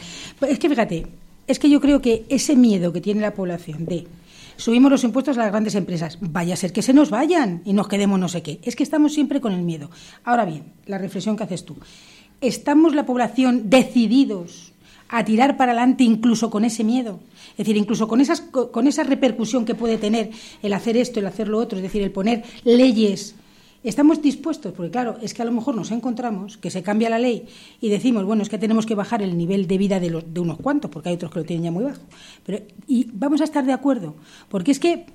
[0.47, 1.08] Es que fíjate,
[1.47, 4.08] es que yo creo que ese miedo que tiene la población de
[4.58, 7.73] subimos los impuestos a las grandes empresas, vaya a ser que se nos vayan y
[7.73, 8.60] nos quedemos no sé qué.
[8.63, 9.89] Es que estamos siempre con el miedo.
[10.23, 11.75] Ahora bien, la reflexión que haces tú.
[12.41, 14.73] ¿Estamos la población decididos
[15.10, 17.19] a tirar para adelante incluso con ese miedo?
[17.51, 21.27] Es decir, incluso con, esas, con esa repercusión que puede tener el hacer esto, el
[21.27, 23.36] hacer lo otro, es decir, el poner leyes
[23.83, 27.17] Estamos dispuestos, porque claro, es que a lo mejor nos encontramos que se cambia la
[27.17, 27.47] ley
[27.81, 30.39] y decimos, bueno, es que tenemos que bajar el nivel de vida de, los, de
[30.39, 32.01] unos cuantos, porque hay otros que lo tienen ya muy bajo.
[32.45, 34.15] Pero, y vamos a estar de acuerdo,
[34.49, 35.05] porque es que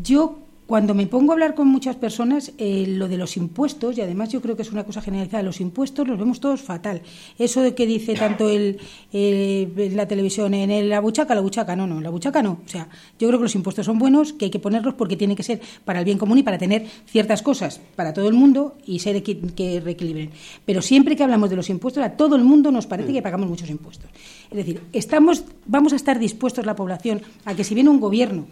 [0.00, 4.00] yo cuando me pongo a hablar con muchas personas, eh, lo de los impuestos, y
[4.00, 7.02] además yo creo que es una cosa generalizada, los impuestos los vemos todos fatal.
[7.38, 8.78] Eso de que dice tanto el,
[9.12, 12.58] la televisión, en la buchaca, la buchaca, no, no, la buchaca no.
[12.64, 15.36] O sea, yo creo que los impuestos son buenos, que hay que ponerlos porque tienen
[15.36, 18.76] que ser para el bien común y para tener ciertas cosas para todo el mundo
[18.84, 20.30] y ser que reequilibren.
[20.64, 23.48] Pero siempre que hablamos de los impuestos, a todo el mundo nos parece que pagamos
[23.48, 24.10] muchos impuestos.
[24.50, 28.46] Es decir, estamos, vamos a estar dispuestos la población a que si viene un gobierno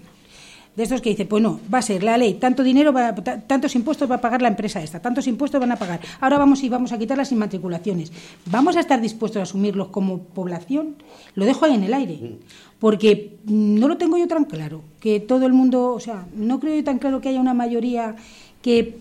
[0.77, 3.75] de estos que dice, pues no, va a ser la ley, tanto dinero, va, tantos
[3.77, 6.01] impuestos va a pagar la empresa esta, tantos impuestos van a pagar.
[6.21, 8.13] Ahora vamos y vamos a quitar las inmatriculaciones.
[8.47, 10.97] ¿Vamos a estar dispuestos a asumirlos como población?
[11.35, 12.39] Lo dejo ahí en el aire,
[12.81, 16.75] porque no lo tengo yo tan claro, que todo el mundo, o sea, no creo
[16.75, 18.17] yo tan claro que haya una mayoría
[18.61, 18.99] que,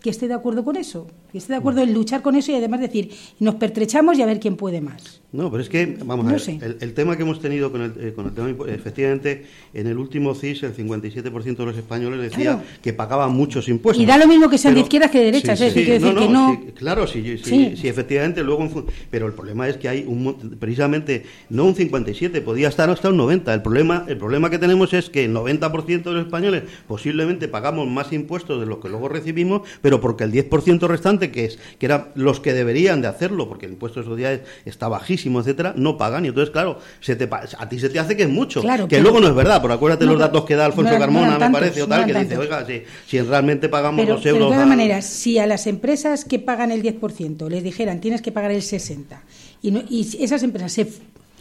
[0.00, 2.54] que esté de acuerdo con eso, que esté de acuerdo en luchar con eso y
[2.54, 3.10] además decir,
[3.40, 5.17] nos pertrechamos y a ver quién puede más.
[5.30, 8.12] No, pero es que, vamos a ver, el, tema que hemos tenido con el, eh,
[8.14, 12.94] con el tema, efectivamente, en el último CIS el 57% de los españoles decía que
[12.94, 14.02] pagaban muchos impuestos.
[14.02, 15.64] Y da lo mismo que sean de izquierdas que de derechas, ¿eh?
[15.66, 16.58] decir que no.
[16.74, 21.74] claro, sí, sí, efectivamente, luego, pero el problema es que hay un, precisamente, no un
[21.74, 23.52] 57, podía estar hasta un 90.
[23.52, 27.86] El problema, el problema que tenemos es que el 90% de los españoles posiblemente pagamos
[27.86, 31.84] más impuestos de los que luego recibimos, pero porque el 10% restante, que es que
[31.84, 35.96] eran los que deberían de hacerlo, porque el impuesto de sociedades está bajísimo, etcétera, no
[35.96, 36.24] pagan.
[36.24, 38.62] Y entonces, claro, se te, a ti se te hace que es mucho.
[38.88, 41.82] que luego no es verdad, pero acuérdate los datos que da Alfonso Carmona, me parece,
[41.82, 44.50] o tal, que dice, oiga, si, si realmente pagamos los euros.
[44.50, 48.32] de todas maneras, si a las empresas que pagan el 10% les dijeran tienes que
[48.32, 49.18] pagar el 60%,
[49.60, 50.88] y, y esas empresas se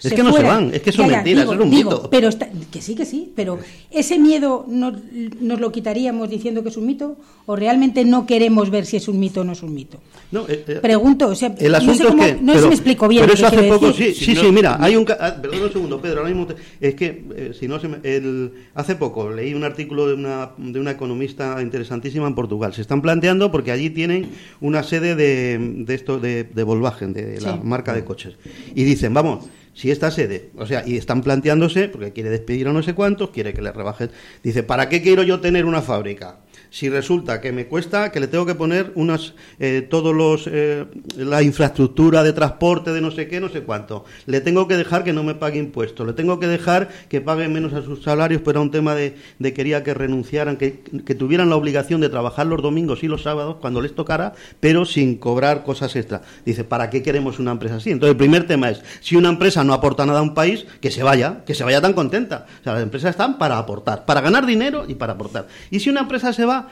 [0.03, 2.09] es que no se van, es que son mentiras, es un mito.
[2.09, 2.29] Pero
[2.71, 4.93] que sí, que sí, pero ¿ese miedo nos,
[5.39, 7.17] nos, lo quitaríamos diciendo que es un mito?
[7.45, 9.99] ¿O realmente no queremos ver si es un mito o no es un mito?
[10.31, 12.73] No, eh, eh, Pregunto, o sea, el asunto no sé cómo, no sé si me
[12.73, 13.21] explico bien.
[13.21, 15.05] Pero eso hace poco, sí, sí, sí, mira, hay un.
[15.19, 16.47] Ah, perdón un segundo, Pedro, ahora mismo.
[16.79, 20.51] es que, eh, si no se me, el, hace poco leí un artículo de una,
[20.57, 22.73] de una economista interesantísima en Portugal.
[22.73, 24.29] Se están planteando porque allí tienen
[24.61, 28.35] una sede de, de esto de, de Volkswagen, de la marca de coches.
[28.75, 29.45] Y dicen, vamos
[29.77, 33.29] si esta sede, o sea, y están planteándose, porque quiere despedir a no sé cuántos,
[33.29, 34.09] quiere que le rebajen,
[34.41, 36.39] dice, ¿para qué quiero yo tener una fábrica?
[36.77, 40.85] Si resulta que me cuesta que le tengo que poner unas eh, todos los eh,
[41.15, 44.05] la infraestructura de transporte de no sé qué no sé cuánto.
[44.27, 46.05] Le tengo que dejar que no me pague impuestos.
[46.05, 49.15] Le tengo que dejar que pague menos a sus salarios pero era un tema de,
[49.39, 53.23] de quería que renunciaran que, que, tuvieran la obligación de trabajar los domingos y los
[53.23, 56.21] sábados cuando les tocara pero sin cobrar cosas extra.
[56.45, 59.63] Dice para qué queremos una empresa así entonces el primer tema es si una empresa
[59.63, 62.45] no aporta nada a un país que se vaya que se vaya tan contenta.
[62.59, 65.47] O sea las empresas están para aportar para ganar dinero y para aportar.
[65.71, 66.66] Y si una empresa se va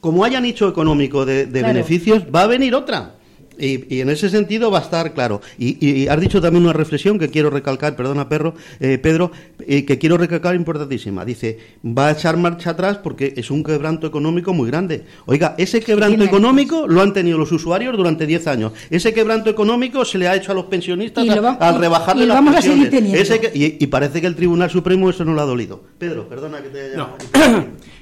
[0.00, 3.14] como haya nicho económico de, beneficios, va a venir otra.
[3.60, 5.40] Y, en ese sentido va a estar claro.
[5.58, 9.32] Y, has dicho también una reflexión que quiero recalcar, perdona perro, eh, Pedro,
[9.66, 11.24] eh, que quiero recalcar importantísima.
[11.24, 15.04] Dice, va a echar marcha atrás porque es un quebranto económico muy grande.
[15.26, 18.72] Oiga, ese quebranto económico lo han tenido los usuarios durante 10 años.
[18.88, 23.52] Ese quebranto económico se le ha hecho a los pensionistas al rebajarle las pensiones.
[23.54, 25.82] y, parece que el Tribunal Supremo eso no lo ha dolido.
[25.98, 26.96] Pedro, perdona que te haya...
[26.96, 27.16] No.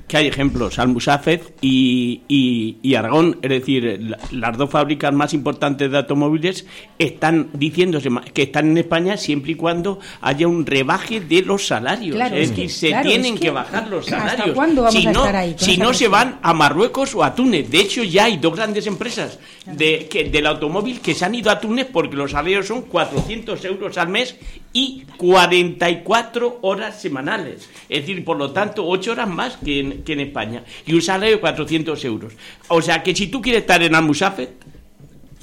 [0.08, 2.22] Que hay ejemplos, Almusafez y,
[2.82, 6.66] y, Aragón, es decir, las dos fábricas más importantes de automóviles
[6.98, 12.18] están diciéndose que están en España siempre y cuando haya un rebaje de los salarios.
[12.32, 14.56] es, decir, se tienen que, bajar los salarios.
[14.90, 17.70] si no, Si no se van a Marruecos o a Túnez.
[17.70, 21.50] De hecho, ya hay dos grandes empresas de, que, del automóvil que se han ido
[21.50, 24.36] a Túnez porque los salarios son 400 euros al mes
[24.72, 27.68] y 44 horas semanales.
[27.88, 30.64] Es decir, por lo tanto, 8 horas más que en, que en España.
[30.86, 32.32] Y un salario de 400 euros.
[32.68, 34.50] O sea que si tú quieres estar en Almusafet,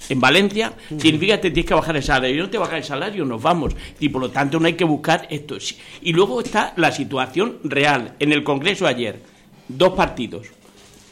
[0.09, 2.35] en Valencia, significa que te tienes que bajar el salario.
[2.35, 3.75] Y no te bajas el salario, nos vamos.
[3.99, 5.57] Y por lo tanto no hay que buscar esto.
[6.01, 8.13] Y luego está la situación real.
[8.19, 9.19] En el Congreso ayer,
[9.67, 10.47] dos partidos,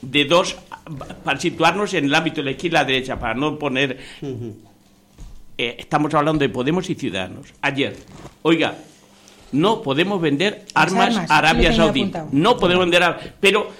[0.01, 0.55] de dos,
[1.23, 3.99] para situarnos en el ámbito de la izquierda y la derecha, para no poner...
[5.55, 7.53] Eh, estamos hablando de Podemos y Ciudadanos.
[7.61, 7.95] Ayer,
[8.41, 8.75] oiga,
[9.53, 12.11] no podemos vender armas, a Arabia Saudí.
[12.31, 13.23] No podemos vender armas.
[13.39, 13.71] Pero,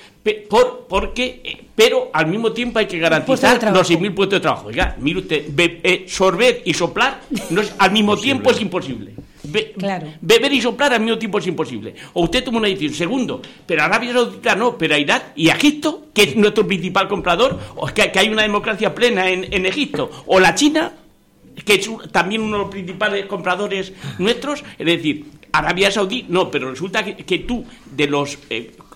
[0.50, 4.68] por, porque, pero al mismo tiempo hay que garantizar los 6.000 puestos de trabajo.
[4.68, 9.14] Oiga, mire usted, eh, sorber y soplar no es, al mismo tiempo es imposible.
[9.44, 11.94] Beber y soplar al mismo tiempo es imposible.
[12.14, 12.94] O usted toma una decisión.
[12.94, 17.60] Segundo, pero Arabia Saudita no, pero a Irak y Egipto, que es nuestro principal comprador,
[17.76, 20.94] o que, que hay una democracia plena en, en Egipto, o la China,
[21.66, 26.70] que es también uno de los principales compradores nuestros, es decir, Arabia Saudí, no, pero
[26.70, 28.40] resulta que, tú, de los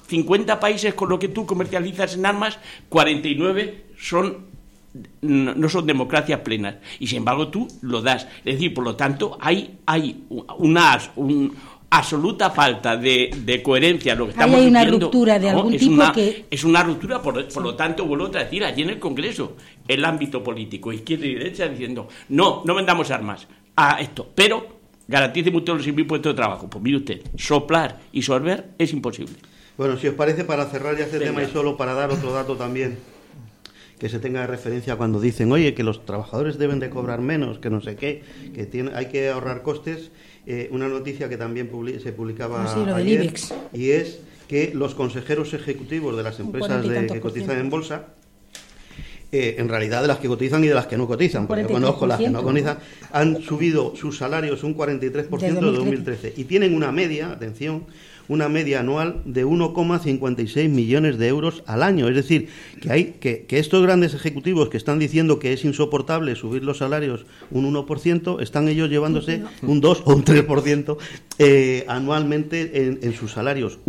[0.08, 4.48] 50 eh, países con los que tú comercializas en armas, 49 son
[5.22, 6.76] no, son democracias plenas.
[7.00, 8.28] Y sin embargo tú lo das.
[8.44, 10.24] Es decir por lo tanto hay hay
[10.58, 11.56] una un,
[11.90, 16.12] absoluta falta de, coherencia lo que estamos hay una ruptura de algún es tipo una,
[16.12, 16.46] que...
[16.50, 19.56] Es una ruptura, por, lo tanto, vuelvo a decir, allí en el Congreso,
[19.88, 24.77] el ámbito político, izquierda y derecha, diciendo, no, no vendamos armas a esto, pero
[25.08, 26.70] garantice mucho los impuestos de trabajo.
[26.70, 29.36] Pues mire usted, soplar y sorber es imposible.
[29.78, 32.56] Bueno, si os parece, para cerrar ya este tema y solo para dar otro dato
[32.56, 32.98] también
[34.00, 37.58] que se tenga de referencia cuando dicen, oye, que los trabajadores deben de cobrar menos,
[37.60, 38.22] que no sé qué,
[38.54, 40.12] que tiene, hay que ahorrar costes.
[40.46, 41.70] Eh, una noticia que también
[42.02, 43.34] se publicaba ah, ayer,
[43.74, 48.08] y es que los consejeros ejecutivos de las empresas que cotizan en bolsa
[49.32, 52.08] eh, en realidad de las que cotizan y de las que no cotizan, porque conozco
[52.08, 52.78] las que no cotizan,
[53.12, 57.84] han subido sus salarios un 43% de 2013 y tienen una media, atención,
[58.28, 62.08] una media anual de 1,56 millones de euros al año.
[62.08, 62.50] Es decir,
[62.82, 66.80] que, hay, que, que, estos grandes ejecutivos que están diciendo que es insoportable subir los
[66.80, 70.98] salarios un 1%, están ellos llevándose un 2 o un 3%
[71.40, 73.80] eh, anualmente en, sus salarios.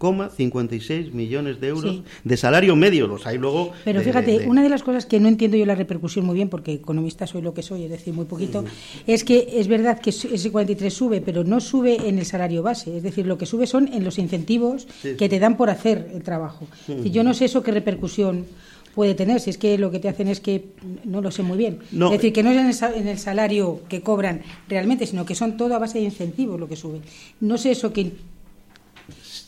[0.00, 3.06] 1,56 millones de euros de salario medio.
[3.06, 3.72] Los hay luego.
[3.84, 6.72] Pero fíjate, una de las cosas que no entiendo yo la repercusión muy bien, porque
[6.72, 8.64] economista soy lo que soy, es decir, muy poquito,
[9.06, 12.96] es que es verdad que ese 43 sube, pero no sube en el salario base.
[12.96, 14.86] Es decir, lo que sube son en los incentivos
[15.18, 16.66] que te dan por hacer el trabajo.
[16.88, 18.46] y yo no sé eso qué repercusión
[18.94, 20.70] puede tener, si es que lo que te hacen es que
[21.04, 21.78] no lo sé muy bien.
[21.92, 25.74] Es decir, que no es en el, salario que cobran realmente, sino que son todo
[25.74, 27.02] a base de incentivos lo que suben.
[27.40, 28.12] No sé eso que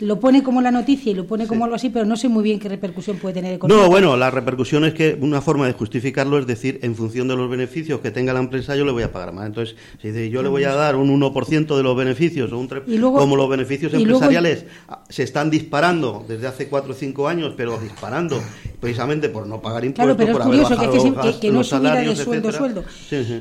[0.03, 2.43] lo pone como la noticia y lo pone como algo así, pero no sé muy
[2.43, 3.87] bien qué repercusión puede tener económica.
[3.87, 7.37] No, bueno, la repercusión es que una forma de justificarlo es decir, en función de
[7.37, 9.47] los beneficios que tenga la empresa, yo le voy a pagar más.
[9.47, 12.69] Entonces, si dice, yo le voy a dar un 1% de los beneficios, o un
[12.69, 14.65] como los beneficios empresariales
[15.09, 18.41] se están disparando desde hace 4 o 5 años, pero disparando
[18.81, 22.51] precisamente por no pagar impuestos, claro, pero es curioso que, que, no subiera de sueldo
[22.51, 22.85] sueldo.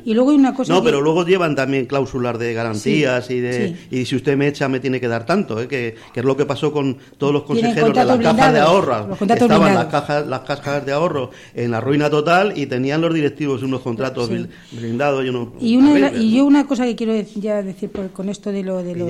[0.05, 0.71] Y luego hay una cosa.
[0.71, 4.67] No, pero luego llevan también cláusulas de garantías y de y si usted me echa
[4.67, 5.67] me tiene que dar tanto, ¿eh?
[5.67, 9.17] que, que es lo que pasó con todos los consejeros de las cajas de ahorro.
[9.21, 13.63] Estaban las cajas, las cajas de ahorro en la ruina total y tenían los directivos
[13.63, 14.29] unos contratos
[14.71, 15.47] blindados y unos.
[15.61, 18.95] Y, una, y yo una cosa que quiero ya decir con esto de lo de
[18.95, 19.09] los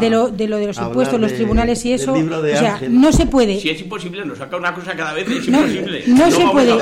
[0.00, 3.26] de lo, de lo de los impuestos, los tribunales y eso, o sea, no se
[3.26, 3.60] puede.
[3.60, 6.04] Si es imposible, nos saca una cosa cada vez es imposible.
[6.06, 6.72] No, se puede.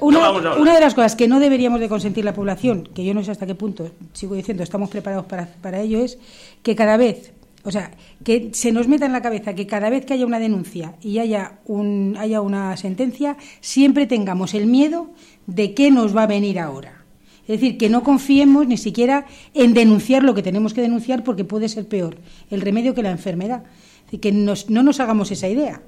[0.00, 3.24] Una, una de las cosas que no deberíamos de consentir la población, que yo no
[3.24, 6.18] sé hasta qué punto, sigo diciendo, estamos preparados para, para ello, es
[6.62, 7.32] que cada vez
[7.64, 10.38] o sea, que se nos meta en la cabeza que cada vez que haya una
[10.38, 15.10] denuncia y haya, un, haya una sentencia, siempre tengamos el miedo
[15.46, 17.04] de qué nos va a venir ahora.
[17.48, 21.44] Es decir, que no confiemos ni siquiera en denunciar lo que tenemos que denunciar porque
[21.44, 22.16] puede ser peor
[22.50, 23.64] el remedio que la enfermedad.
[24.20, 25.82] que no nos hagamos esa idea.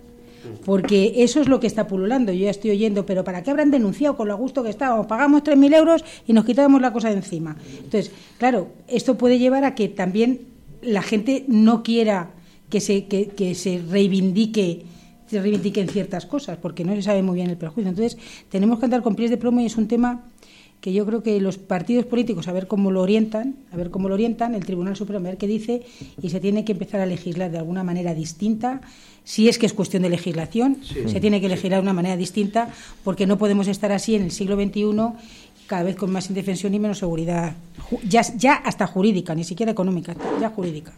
[0.65, 2.33] Porque eso es lo que está pululando.
[2.33, 5.07] Yo ya estoy oyendo, pero ¿para qué habrán denunciado con lo gusto que estábamos?
[5.07, 7.57] Pagamos 3.000 euros y nos quitamos la cosa de encima.
[7.77, 10.56] Entonces, claro, esto puede llevar a que también
[10.87, 12.31] la gente no quiera
[12.71, 14.87] que se, que, se reivindique
[15.27, 17.91] se reivindiquen ciertas cosas, porque no se sabe muy bien el perjuicio.
[17.91, 18.17] Entonces,
[18.49, 20.23] tenemos que andar con pies de plomo y es un tema
[20.81, 24.09] que yo creo que los partidos políticos, a ver cómo lo orientan, a ver cómo
[24.09, 25.83] lo orientan, el Tribunal Supremo, a ver qué dice,
[26.23, 28.83] y se tiene que empezar a legislar de alguna manera distinta.
[29.25, 32.73] Si es que es cuestión de legislación, se tiene que legislar de una manera distinta,
[33.03, 34.85] porque no podemos estar así en el siglo XXI
[35.67, 37.55] cada vez con más indefensión y menos seguridad,
[38.09, 40.93] ya, ya hasta jurídica, ni siquiera económica, ya jurídica.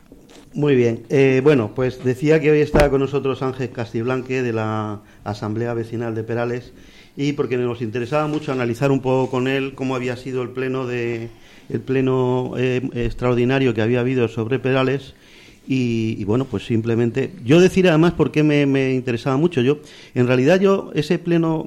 [0.54, 1.04] Muy bien.
[1.10, 6.14] Eh, bueno, pues decía que hoy está con nosotros Ángel Castiblanque de la Asamblea Vecinal
[6.14, 6.72] de Perales
[7.16, 10.86] y porque nos interesaba mucho analizar un poco con él cómo había sido el pleno
[10.86, 11.28] de
[11.68, 15.14] el pleno eh, extraordinario que había habido sobre Perales
[15.66, 19.80] y, bueno pues simplemente yo decir además por qué me, me, interesaba mucho yo
[20.14, 21.66] en realidad yo ese pleno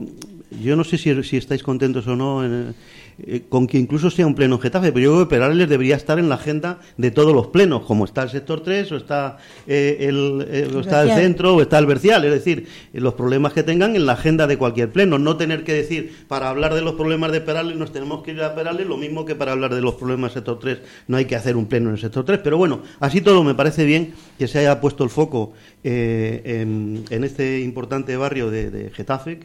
[0.59, 2.75] yo no sé si, si estáis contentos o no en,
[3.19, 6.17] eh, con que incluso sea un pleno Getafe, pero yo creo que Perales debería estar
[6.17, 9.37] en la agenda de todos los plenos, como está el sector 3 o está,
[9.67, 13.63] eh, el, eh, está el centro o está el Bercial, es decir, los problemas que
[13.63, 16.93] tengan en la agenda de cualquier pleno, no tener que decir, para hablar de los
[16.93, 19.81] problemas de Perales nos tenemos que ir a Perales, lo mismo que para hablar de
[19.81, 22.39] los problemas del sector 3 no hay que hacer un pleno en el sector 3,
[22.43, 27.59] pero bueno, así todo me parece bien que se haya puesto el foco en, este
[27.59, 29.39] importante barrio de, de Getafe,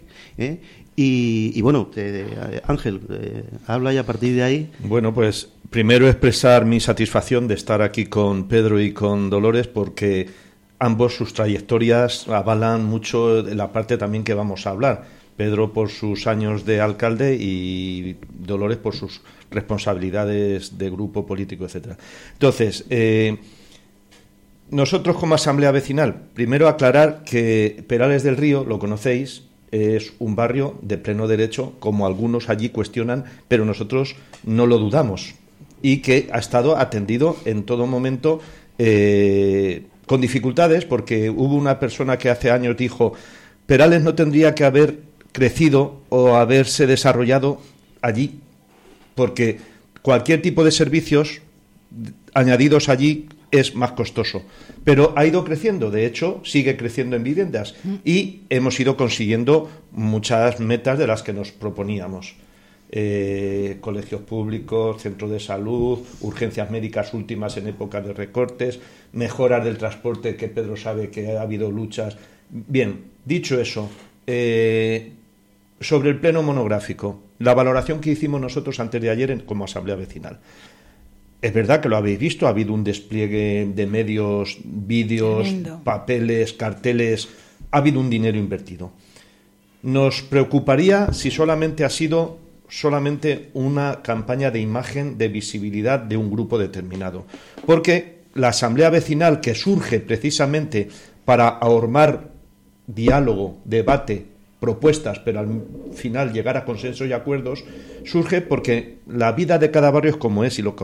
[0.99, 1.91] y, bueno,
[2.65, 4.73] Ángel, eh, habla y a partir de ahí.
[4.79, 10.29] Bueno, pues primero expresar mi satisfacción de estar aquí con Pedro y con Dolores porque
[10.79, 15.05] ambos sus trayectorias avalan mucho la parte también que vamos a hablar.
[15.37, 21.99] Pedro por sus años de alcalde y Dolores por sus responsabilidades de grupo político, etcétera.
[22.33, 23.37] Entonces, eh,
[24.71, 30.79] nosotros como asamblea vecinal, primero aclarar que Perales del Río, lo conocéis, es un barrio
[30.83, 35.35] de pleno derecho, como algunos allí cuestionan, pero nosotros no lo dudamos,
[35.83, 38.41] y que ha estado atendido en todo momento
[38.79, 43.15] eh, con dificultades, porque hubo una persona que hace años dijo,
[43.67, 45.01] Perales no tendría que haber
[45.33, 47.61] crecido o haberse desarrollado
[48.01, 48.41] allí,
[49.15, 49.59] porque
[50.03, 51.41] cualquier tipo de servicios
[52.35, 54.43] añadidos allí es más costoso.
[54.85, 60.61] Pero ha ido creciendo, de hecho, sigue creciendo en viviendas y hemos ido consiguiendo muchas
[60.61, 62.37] metas de las que nos proponíamos.
[62.89, 68.79] Eh, colegios públicos, centros de salud, urgencias médicas últimas en época de recortes,
[69.13, 72.17] mejoras del transporte, que Pedro sabe que ha habido luchas.
[72.49, 73.91] Bien, dicho eso,
[74.27, 75.13] eh,
[75.81, 80.39] sobre el pleno monográfico, la valoración que hicimos nosotros antes de ayer como asamblea vecinal.
[81.47, 85.47] Es verdad que lo habéis visto, ha habido un despliegue de medios, vídeos,
[85.85, 87.29] papeles, carteles,
[87.71, 88.91] ha habido un dinero invertido.
[89.85, 92.39] Nos preocuparía si solamente ha sido
[92.69, 97.27] solamente una campaña de imagen, de visibilidad de un grupo determinado.
[97.65, 100.89] Porque la asamblea vecinal que surge precisamente
[101.25, 102.33] para ahormar
[102.89, 104.27] diálogo, debate,
[104.59, 105.63] propuestas, pero al
[105.95, 107.65] final llegar a consensos y acuerdos,
[108.05, 110.75] surge porque la vida de cada barrio es como es y lo,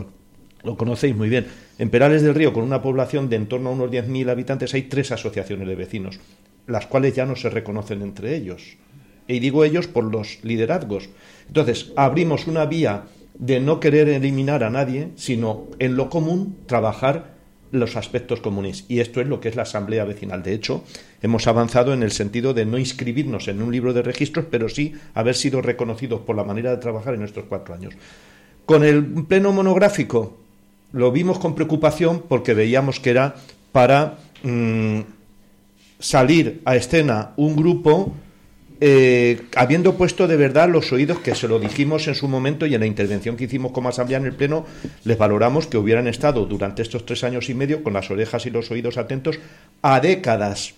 [0.63, 1.47] lo conocéis muy bien.
[1.77, 4.83] En Perales del Río, con una población de en torno a unos 10.000 habitantes, hay
[4.83, 6.19] tres asociaciones de vecinos,
[6.67, 8.77] las cuales ya no se reconocen entre ellos.
[9.27, 11.09] Y digo ellos por los liderazgos.
[11.47, 13.03] Entonces, abrimos una vía
[13.33, 17.33] de no querer eliminar a nadie, sino en lo común trabajar
[17.71, 18.85] los aspectos comunes.
[18.87, 20.43] Y esto es lo que es la Asamblea Vecinal.
[20.43, 20.83] De hecho,
[21.21, 24.93] hemos avanzado en el sentido de no inscribirnos en un libro de registros, pero sí
[25.15, 27.95] haber sido reconocidos por la manera de trabajar en nuestros cuatro años.
[28.65, 30.42] Con el pleno monográfico
[30.93, 33.35] lo vimos con preocupación porque veíamos que era
[33.71, 34.99] para mm,
[35.99, 38.13] salir a escena un grupo
[38.79, 42.75] eh, habiendo puesto de verdad los oídos que se lo dijimos en su momento y
[42.75, 44.65] en la intervención que hicimos como asamblea en el Pleno,
[45.05, 48.49] les valoramos que hubieran estado durante estos tres años y medio con las orejas y
[48.49, 49.39] los oídos atentos
[49.81, 50.73] a décadas,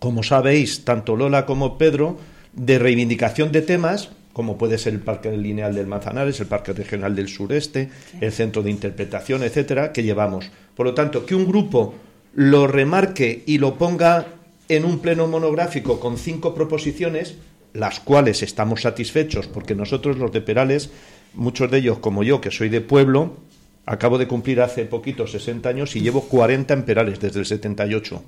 [0.00, 2.18] como sabéis, tanto Lola como Pedro,
[2.54, 7.16] de reivindicación de temas como puede ser el Parque Lineal del Manzanares, el Parque Regional
[7.16, 10.48] del Sureste, el Centro de Interpretación, etcétera, que llevamos.
[10.76, 11.96] Por lo tanto, que un grupo
[12.34, 14.26] lo remarque y lo ponga
[14.68, 17.34] en un pleno monográfico con cinco proposiciones,
[17.72, 20.90] las cuales estamos satisfechos porque nosotros los de Perales,
[21.34, 23.38] muchos de ellos como yo, que soy de pueblo,
[23.86, 28.22] acabo de cumplir hace poquito 60 años y llevo 40 en Perales desde el 78.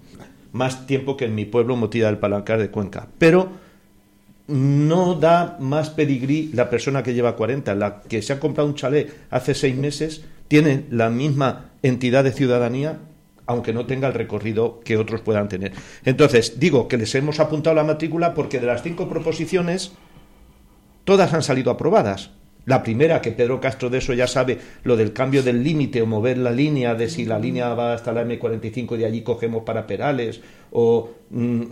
[0.51, 3.07] Más tiempo que en mi pueblo Motilla del Palancar de Cuenca.
[3.17, 3.70] Pero
[4.51, 7.75] no da más pedigrí la persona que lleva 40.
[7.75, 12.33] La que se ha comprado un chalet hace seis meses tiene la misma entidad de
[12.33, 12.99] ciudadanía
[13.51, 15.73] aunque no tenga el recorrido que otros puedan tener.
[16.05, 19.91] Entonces, digo que les hemos apuntado la matrícula porque de las cinco proposiciones,
[21.03, 22.31] todas han salido aprobadas.
[22.67, 26.07] La primera, que Pedro Castro de eso ya sabe, lo del cambio del límite o
[26.07, 29.65] mover la línea, de si la línea va hasta la M45 y de allí cogemos
[29.65, 30.41] para Perales,
[30.71, 31.65] o mm,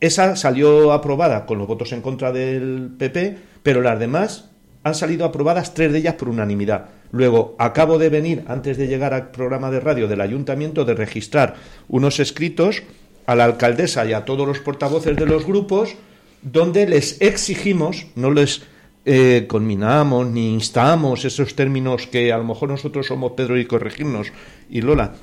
[0.00, 4.50] esa salió aprobada con los votos en contra del PP, pero las demás
[4.84, 6.86] han salido aprobadas tres de ellas por unanimidad.
[7.10, 11.56] Luego, acabo de venir, antes de llegar al programa de radio del ayuntamiento, de registrar
[11.88, 12.82] unos escritos
[13.26, 15.96] a la alcaldesa y a todos los portavoces de los grupos,
[16.42, 18.62] donde les exigimos, no les
[19.04, 24.28] eh, conminamos ni instamos esos términos que a lo mejor nosotros somos Pedro y corregirnos
[24.70, 25.14] y Lola,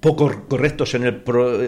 [0.00, 1.22] poco correctos en el,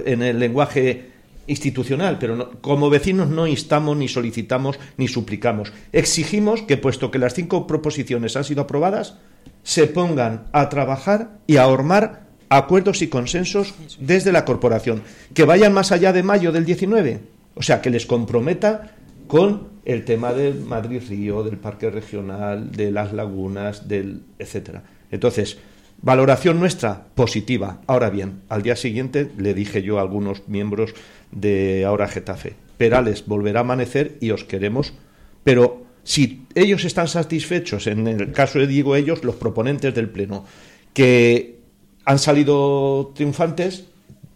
[0.07, 1.14] en el lenguaje
[1.47, 5.73] institucional, pero como vecinos no instamos, ni solicitamos, ni suplicamos.
[5.93, 9.19] Exigimos que, puesto que las cinco proposiciones han sido aprobadas,
[9.63, 15.73] se pongan a trabajar y a formar acuerdos y consensos desde la corporación, que vayan
[15.73, 17.21] más allá de mayo del 19,
[17.55, 18.95] o sea, que les comprometa
[19.27, 24.83] con el tema del Madrid Río, del Parque Regional, de las lagunas, del etcétera.
[25.11, 25.59] Entonces,
[26.01, 27.81] valoración nuestra positiva.
[27.87, 30.95] Ahora bien, al día siguiente le dije yo a algunos miembros
[31.35, 32.55] de ahora Getafe.
[32.79, 34.95] Perales volverá a amanecer y os queremos,
[35.45, 40.45] pero si ellos están satisfechos, en el caso de digo ellos, los proponentes del Pleno,
[40.93, 41.59] que
[42.05, 43.87] han salido triunfantes,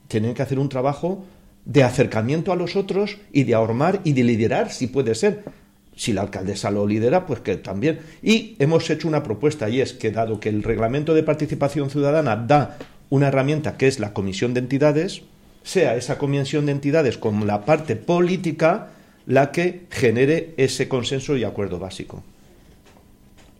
[0.08, 1.24] tienen que hacer un trabajo
[1.64, 5.44] de acercamiento a los otros y de ahormar y de liderar, si puede ser.
[5.94, 7.98] Si la alcaldesa lo lidera, pues que también.
[8.22, 12.36] Y hemos hecho una propuesta y es que dado que el reglamento de participación ciudadana
[12.36, 12.78] da
[13.10, 15.22] una herramienta que es la comisión de entidades,
[15.68, 18.88] sea esa comisión de entidades como la parte política
[19.26, 22.24] la que genere ese consenso y acuerdo básico.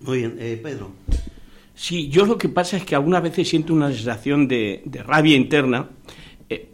[0.01, 0.91] Muy bien, eh, Pedro.
[1.75, 5.91] Sí, yo lo que pasa es que algunas veces siento una sensación de, rabia interna.
[6.49, 6.71] Eh,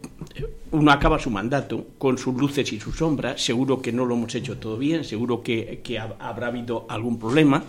[0.71, 4.33] uno acaba su mandato con sus luces y sus sombras, seguro que no lo hemos
[4.35, 5.81] hecho todo bien, seguro que,
[6.19, 7.63] habrá habido algún problema,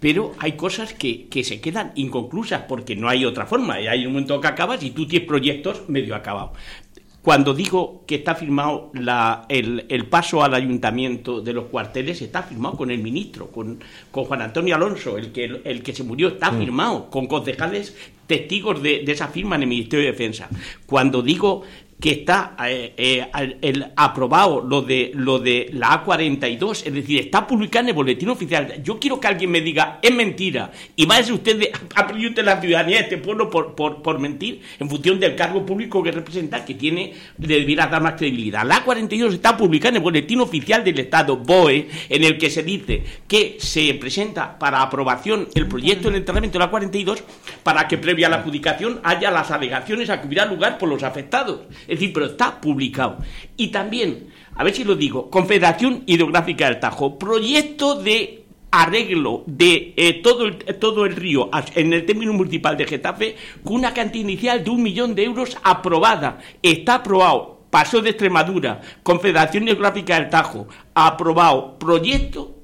[0.00, 3.80] pero hay cosas que, se quedan inconclusas porque no hay otra forma.
[3.80, 6.58] Y hay un momento que acabas y tú tienes proyectos medio acabados.
[7.22, 8.90] Cuando digo que está firmado
[9.48, 13.78] el, paso al ayuntamiento de los cuarteles, está firmado con el ministro, con,
[14.10, 17.96] Juan Antonio Alonso, el que, el que se murió, está firmado, con concejales
[18.26, 20.48] testigos de, de, esa firma en el Ministerio de Defensa.
[20.84, 21.62] Cuando digo
[22.02, 27.46] que está eh, eh, el, aprobado lo de lo de la A42, es decir, está
[27.46, 28.82] publicado en el boletín oficial.
[28.82, 32.60] Yo quiero que alguien me diga, es mentira, y a ser usted, ha perdido la
[32.60, 36.74] ciudadanía de este pueblo por, por, mentir, en función del cargo público que representa, que
[36.74, 38.66] tiene, le debiera dar más credibilidad.
[38.66, 42.64] La A42 está publicada en el boletín oficial del Estado, BOE, en el que se
[42.64, 47.22] dice que se presenta para aprobación el proyecto de enterramiento de la A42
[47.62, 51.04] para que previa a la adjudicación haya las alegaciones a que hubiera lugar por los
[51.04, 51.60] afectados.
[51.92, 53.18] Es decir, pero está publicado.
[53.54, 59.92] Y también, a ver si lo digo, Confederación Hidrográfica del Tajo, proyecto de arreglo de
[59.94, 64.24] eh, todo, el, todo el río en el término municipal de Getafe con una cantidad
[64.24, 66.38] inicial de un millón de euros aprobada.
[66.62, 67.60] Está aprobado.
[67.68, 72.54] Pasó de Extremadura, Confederación Hidrográfica del Tajo, aprobado proyecto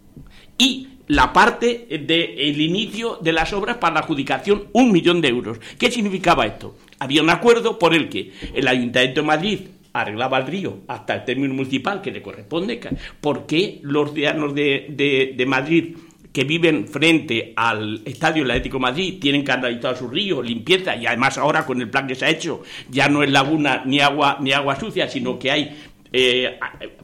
[0.57, 5.59] y la parte del inicio de las obras para la adjudicación, un millón de euros.
[5.79, 6.74] ¿Qué significaba esto?
[7.01, 9.61] Había un acuerdo por el que el Ayuntamiento de Madrid
[9.93, 12.81] arreglaba el río hasta el término municipal que le corresponde.
[13.21, 15.97] ¿Por qué los ciudadanos de, de, Madrid
[16.33, 21.65] que viven frente al Estadio Atlético Madrid tienen canalizado su río, limpieza, y además ahora
[21.65, 24.79] con el plan que se ha hecho ya no es laguna ni agua, ni agua
[24.79, 25.77] sucia, sino que hay
[26.13, 26.59] eh,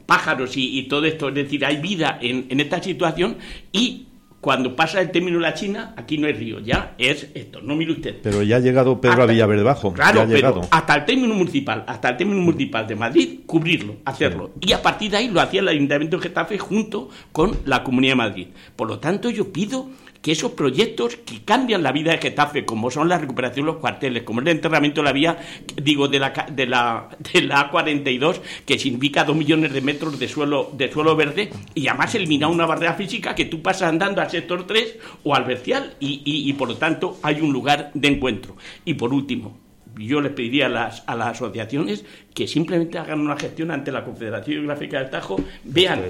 [0.05, 3.37] pájaros y, todo esto, es decir, hay vida en, en esta situación
[3.71, 4.05] y
[4.45, 7.75] cuando pasa el término de la China, aquí no es río, ya es esto, no
[7.75, 8.17] mire usted.
[8.21, 9.91] Pero ya ha llegado Pedro a Villaverde Bajo.
[9.91, 14.51] Claro, pero hasta el término municipal, hasta el término municipal de Madrid, cubrirlo, hacerlo.
[14.61, 18.11] Y a partir de ahí lo hacía el Ayuntamiento de Getafe junto con la Comunidad
[18.11, 18.47] de Madrid.
[18.75, 19.89] Por lo tanto, yo pido
[20.25, 23.79] que esos proyectos que cambian la vida de Getafe, como son la recuperación de los
[23.79, 25.37] cuarteles, como el enterramiento de la vía,
[25.79, 30.27] digo, de la, de la, de la A42, que significa dos millones de metros de
[30.27, 34.31] suelo, de suelo verde, y además eliminar una barrera física que tú pasas andando al
[34.31, 38.07] sector 3 o al vertial, y, y, y por lo tanto hay un lugar de
[38.07, 38.55] encuentro.
[38.83, 39.59] Y por último,
[39.95, 42.03] yo les pediría a las, a las asociaciones
[42.33, 46.03] que simplemente hagan una gestión ante la Confederación Geográfica del Tajo, vean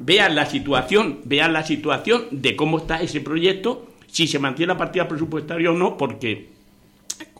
[0.00, 4.78] vean la situación, vean la situación de cómo está ese proyecto, si se mantiene la
[4.78, 6.48] partida presupuestaria o no, porque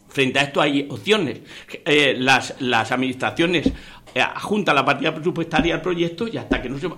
[0.08, 1.40] frente a esto hay opciones.
[1.84, 3.72] Eh, las, las administraciones
[4.14, 6.88] eh, juntan la partida presupuestaria al proyecto y hasta que no se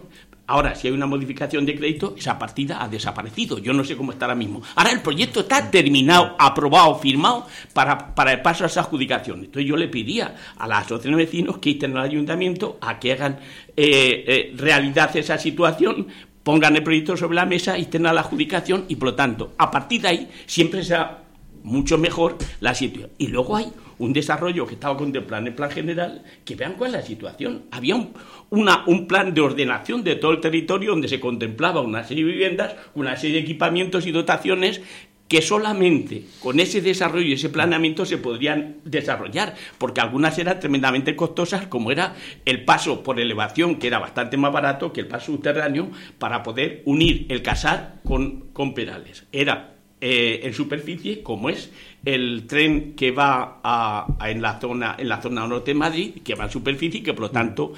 [0.47, 3.59] Ahora, si hay una modificación de crédito, esa partida ha desaparecido.
[3.59, 4.61] Yo no sé cómo está ahora mismo.
[4.75, 9.45] Ahora el proyecto está terminado, aprobado, firmado para, para el paso a esa adjudicación.
[9.45, 13.13] Entonces yo le pediría a las asociaciones de vecinos que estén al ayuntamiento a que
[13.13, 13.39] hagan
[13.77, 16.09] eh, eh, realidad esa situación,
[16.43, 19.71] pongan el proyecto sobre la mesa y a la adjudicación y por lo tanto, a
[19.71, 21.23] partir de ahí siempre sea
[21.63, 23.13] mucho mejor la situación.
[23.19, 23.73] Y luego hay
[24.05, 27.63] un desarrollo que estaba contemplado en el plan general, que vean cuál es la situación.
[27.71, 32.33] Había un, plan de ordenación de todo el territorio donde se contemplaba una serie de
[32.33, 34.81] viviendas, una serie de equipamientos y dotaciones
[35.29, 41.15] que solamente con ese desarrollo y ese planeamiento se podrían desarrollar, porque algunas eran tremendamente
[41.17, 45.27] costosas, como era el paso por elevación, que era bastante más barato que el paso
[45.33, 49.25] subterráneo, para poder unir el casar con, con Perales.
[49.33, 49.73] Era
[50.05, 51.71] eh, en superficie, como es
[52.05, 56.35] el tren que va a, en, la zona, en la zona norte de Madrid, que
[56.35, 57.73] va en superficie y que por lo tanto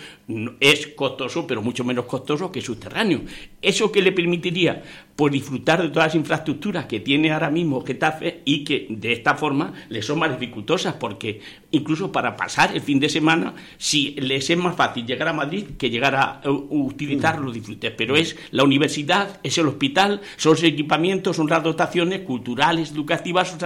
[0.60, 3.22] es costoso, pero mucho menos costoso que subterráneo.
[3.60, 4.82] Eso que le permitiría
[5.16, 9.34] por disfrutar de todas las infraestructuras que tiene ahora mismo Getafe y que de esta
[9.34, 14.48] forma le son más dificultosas, porque incluso para pasar el fin de semana, si les
[14.48, 17.92] es más fácil llegar a Madrid que llegar a utilizar los disfrutes.
[17.96, 23.54] Pero es la universidad, es el hospital, son los equipamientos, son las dotaciones culturales, educativas
[23.54, 23.58] o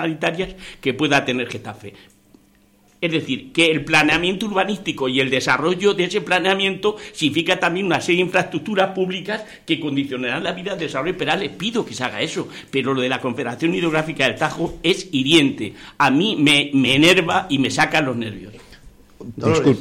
[0.81, 1.95] que pueda tener Getafe.
[3.01, 8.01] Es decir, que el planeamiento urbanístico y el desarrollo de ese planeamiento significa también una
[8.01, 12.03] serie de infraestructuras públicas que condicionarán la vida del desarrollo Pero Les pido que se
[12.03, 15.75] haga eso, pero lo de la Confederación Hidrográfica del Tajo es hiriente.
[15.99, 18.53] A mí me, enerva y me saca los nervios.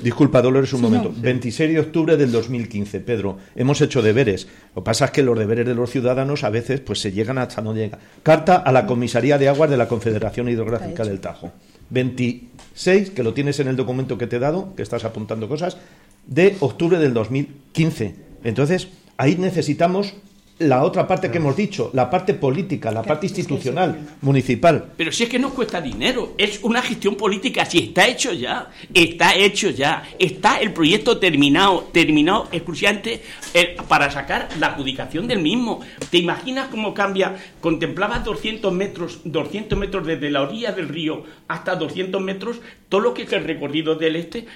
[0.03, 1.13] Disculpa, Dolores, un momento.
[1.15, 4.47] 26 de octubre del 2015, Pedro, hemos hecho deberes.
[4.75, 7.38] Lo que pasa es que los deberes de los ciudadanos a veces pues se llegan
[7.38, 7.99] hasta no llega.
[8.23, 11.51] Carta a la Comisaría de Aguas de la Confederación Hidrográfica del Tajo.
[11.89, 15.77] 26, que lo tienes en el documento que te he dado, que estás apuntando cosas,
[16.25, 18.15] de octubre del 2015.
[18.43, 20.13] Entonces, ahí necesitamos
[20.59, 24.91] la otra parte que hemos dicho, la parte política, la parte institucional, municipal.
[24.97, 28.69] Pero si es que no cuesta dinero, es una gestión política, si está hecho ya,
[28.93, 33.21] está hecho ya, está el proyecto terminado, terminado exclusivamente
[33.53, 35.81] eh, para sacar la adjudicación del mismo.
[36.09, 37.35] ¿Te imaginas cómo cambia?
[37.61, 42.57] Contemplabas 200 metros, 200 metros desde la orilla del río hasta 200 metros,
[42.89, 44.47] todo lo que es el recorrido del este,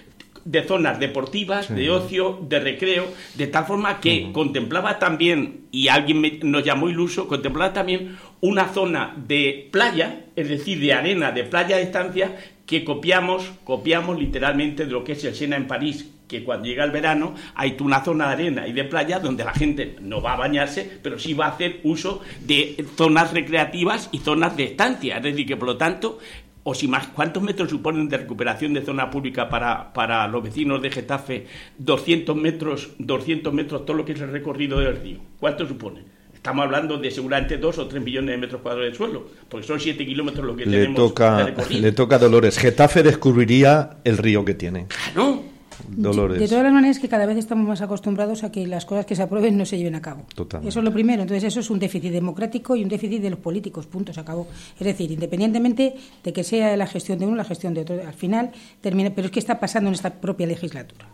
[0.45, 6.39] de zonas deportivas, de ocio, de recreo, de tal forma que contemplaba también, y alguien
[6.43, 11.77] nos llamó iluso, contemplaba también una zona de playa, es decir, de arena, de playa
[11.77, 16.45] de estancia, que copiamos, copiamos literalmente de lo que es el Sena en París, que
[16.45, 19.97] cuando llega el verano hay una zona de arena y de playa donde la gente
[19.99, 24.55] no va a bañarse, pero sí va a hacer uso de zonas recreativas y zonas
[24.55, 25.17] de estancia.
[25.17, 26.19] Es decir, que por lo tanto
[26.63, 30.81] o si más, ¿cuántos metros suponen de recuperación de zona pública para, para los vecinos
[30.81, 31.47] de Getafe?
[31.79, 35.19] 200 metros, 200 metros, todo lo que es el recorrido del río.
[35.39, 36.03] ¿Cuánto supone?
[36.33, 39.79] Estamos hablando de seguramente 2 o 3 millones de metros cuadrados de suelo, porque son
[39.79, 42.57] 7 kilómetros lo que le tenemos toca, Le toca a Dolores.
[42.57, 44.87] Getafe descubriría el río que tiene.
[44.87, 45.50] Claro.
[45.89, 49.15] De, todas las maneras que cada vez estamos más acostumbrados a que las cosas que
[49.15, 50.25] se aprueben no se lleven a cabo.
[50.65, 51.21] Eso es lo primero.
[51.21, 53.85] Entonces eso es un déficit democrático y un déficit de los políticos.
[53.87, 54.13] Punto.
[54.13, 54.47] Se acabó.
[54.79, 58.13] Es decir, independientemente de que sea la gestión de uno la gestión de otro, al
[58.13, 58.51] final
[58.81, 59.11] termina.
[59.11, 61.07] Pero es que está pasando en esta propia legislatura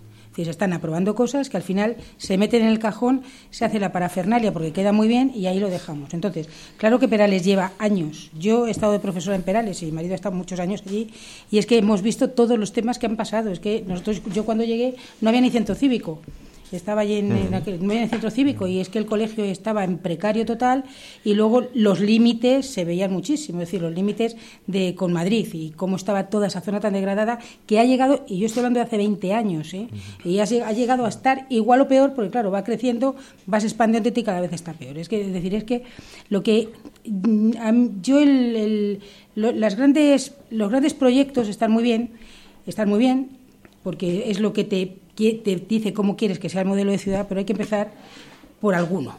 [0.45, 3.91] se están aprobando cosas que al final se meten en el cajón, se hace la
[3.91, 6.13] parafernalia porque queda muy bien y ahí lo dejamos.
[6.13, 8.29] Entonces, claro que Perales lleva años.
[8.37, 11.11] Yo he estado de profesora en Perales y mi marido ha estado muchos años allí
[11.51, 13.51] y es que hemos visto todos los temas que han pasado.
[13.51, 16.21] Es que nosotros, yo cuando llegué no había ni centro cívico
[16.71, 20.83] estaba allí en, el centro cívico y es que el colegio estaba en precario total
[21.23, 25.71] y luego los límites se veían muchísimo, es decir, los límites de con Madrid y
[25.71, 28.85] cómo estaba toda esa zona tan degradada que ha llegado, y yo estoy hablando de
[28.85, 29.87] hace 20 años, ¿eh?
[30.23, 33.15] y ha, llegado a estar igual o peor porque claro, va creciendo,
[33.45, 34.97] vas expandiéndote y cada vez está peor.
[34.97, 35.83] Es que es decir, es que
[36.29, 36.69] lo que
[37.05, 38.99] mm, yo el,
[39.35, 42.11] las grandes los grandes proyectos están muy bien,
[42.65, 43.29] están muy bien
[43.83, 47.25] porque es lo que te te dice cómo quieres que sea el modelo de ciudad,
[47.27, 47.91] pero hay que empezar
[48.61, 49.15] por alguno.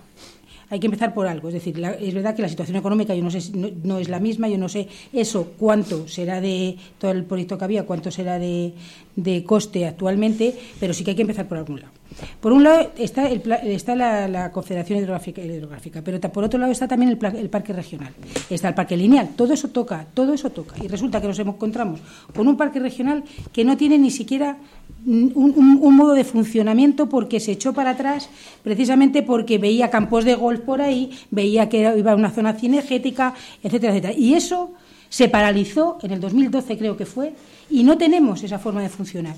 [0.71, 1.49] Hay que empezar por algo.
[1.49, 4.49] Es decir, es verdad que la situación económica yo no, sé, no, es la misma,
[4.49, 8.75] yo no sé eso cuánto será de todo el proyecto que había, cuánto será de,
[9.17, 11.93] de coste actualmente, pero sí que hay que empezar por algún lado.
[12.41, 17.49] Por un lado está, está la, Confederación Hidrográfica, pero por otro lado está también el,
[17.51, 18.13] Parque Regional,
[18.51, 20.75] está el Parque Lineal, todo eso toca, todo eso toca.
[20.83, 22.01] Y resulta que nos encontramos
[22.35, 24.59] con un parque regional que no tiene ni siquiera
[25.07, 28.29] un, modo de funcionamiento porque se echó para atrás
[28.63, 33.35] precisamente porque veía campos de golf por ahí, veía que iba a una zona cinegética,
[33.63, 34.15] etcétera, etcétera.
[34.15, 34.73] Y eso
[35.09, 37.33] se paralizó en el 2012, creo que fue,
[37.71, 39.37] y no tenemos esa forma de funcionar.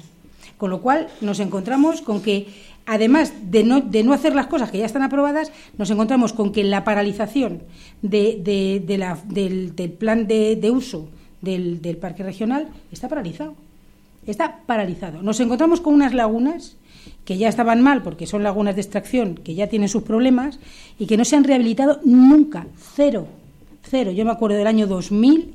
[0.59, 2.49] Con lo cual nos encontramos con que,
[2.85, 6.53] además de no, de no hacer las cosas que ya están aprobadas, nos encontramos con
[6.53, 7.63] que la paralización
[8.03, 11.09] de, la, del, plan de, uso
[11.41, 13.55] del, del parque regional está paralizado.
[14.31, 15.23] Está paralizado.
[15.23, 16.77] Nos encontramos con unas lagunas
[17.25, 20.59] que ya estaban mal porque son lagunas de extracción, que ya tienen sus problemas
[20.99, 22.67] y que no se han rehabilitado nunca.
[22.95, 23.27] Cero.
[23.83, 24.11] Cero.
[24.11, 25.55] Yo me acuerdo del año 2000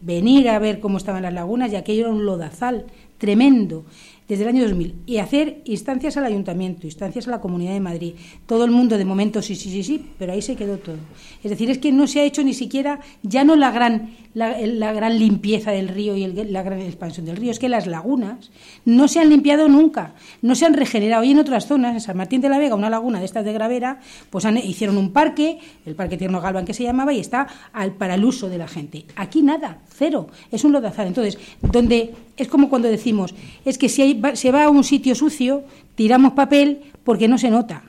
[0.00, 2.86] venir a ver cómo estaban las lagunas y aquello era un lodazal
[3.18, 3.84] tremendo
[4.28, 8.14] desde el año 2000 y hacer instancias al ayuntamiento, instancias a la Comunidad de Madrid.
[8.46, 10.96] Todo el mundo de momento sí, sí, sí, sí, pero ahí se quedó todo.
[11.44, 14.92] Es decir, es que no se ha hecho ni siquiera, ya no la gran, la,
[14.92, 18.50] gran limpieza del río y la gran expansión del río, es que las lagunas
[18.84, 21.22] no se han limpiado nunca, no se han regenerado.
[21.22, 23.52] Y en otras zonas, en San Martín de la Vega, una laguna de estas de
[23.52, 24.00] Gravera,
[24.30, 28.14] pues hicieron un parque, el Parque Tierno Galvan que se llamaba, y está al, para
[28.14, 29.04] el uso de la gente.
[29.14, 31.06] Aquí nada, cero, es un lodazal.
[31.06, 33.34] Entonces, donde es como cuando decimos,
[33.64, 35.64] es que si se va a un sitio sucio,
[35.94, 37.84] tiramos papel porque no se nota.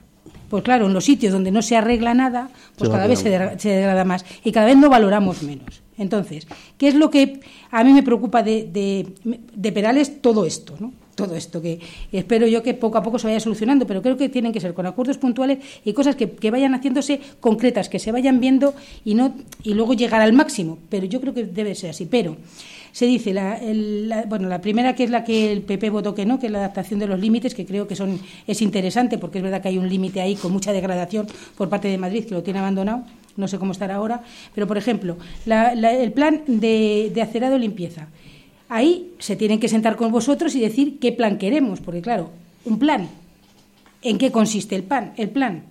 [0.49, 4.05] Pues claro, en los sitios donde no se arregla nada, pues cada vez se, degrada
[4.05, 5.81] más y cada vez no valoramos menos.
[5.97, 7.41] Entonces, ¿qué es lo que
[7.71, 8.69] a mí me preocupa de,
[9.53, 10.21] de, Perales?
[10.21, 10.93] Todo esto, ¿no?
[11.15, 11.79] Todo esto, que
[12.11, 14.75] espero yo que poco a poco se vaya solucionando, pero creo que tienen que ser
[14.75, 19.15] con acuerdos puntuales y cosas que, que vayan haciéndose concretas, que se vayan viendo y,
[19.15, 19.33] no,
[19.63, 20.77] y luego llegar al máximo.
[20.89, 22.05] Pero yo creo que debe ser así.
[22.05, 22.37] Pero
[22.97, 23.59] se dice, la,
[24.27, 26.57] bueno, la primera que es la que el PP votó que no, que es la
[26.57, 29.77] adaptación de los límites, que creo que son es interesante porque es verdad que hay
[29.77, 33.03] un límite ahí con mucha degradación por parte de Madrid que lo tiene abandonado,
[33.35, 34.23] no sé cómo estará ahora,
[34.55, 38.07] pero por ejemplo, el plan de, de acerado limpieza.
[38.67, 42.31] Ahí se tienen que sentar con vosotros y decir qué plan queremos, porque claro,
[42.65, 43.09] un plan,
[44.01, 45.13] ¿en qué consiste el plan?
[45.17, 45.65] El plan,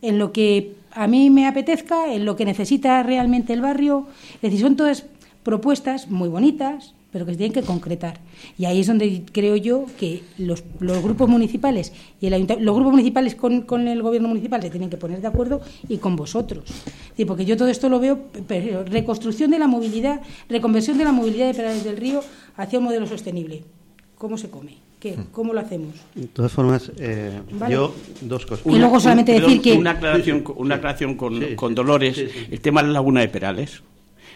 [0.00, 4.06] en lo que a mí me apetezca, en lo que necesita realmente el barrio,
[4.36, 5.04] es decir, son todas
[5.44, 8.18] propuestas muy bonitas, pero que se tienen que concretar.
[8.58, 12.92] Y ahí es donde creo yo que los, los grupos municipales y el los grupos
[12.92, 16.64] municipales con, con, el gobierno municipal se tienen que poner de acuerdo y con vosotros.
[17.16, 18.18] Sí, porque yo todo esto lo veo,
[18.86, 22.20] reconstrucción de la movilidad, reconversión de la movilidad de Perales del Río
[22.56, 23.62] hacia un modelo sostenible.
[24.18, 24.78] ¿Cómo se come?
[24.98, 25.16] ¿Qué?
[25.30, 25.94] ¿Cómo lo hacemos?
[26.14, 28.66] De todas formas, eh, yo dos cosas.
[28.66, 29.74] Y luego solamente decir que...
[29.74, 32.18] Una aclaración, una aclaración con, con Dolores,
[32.50, 33.82] el tema de la laguna de Perales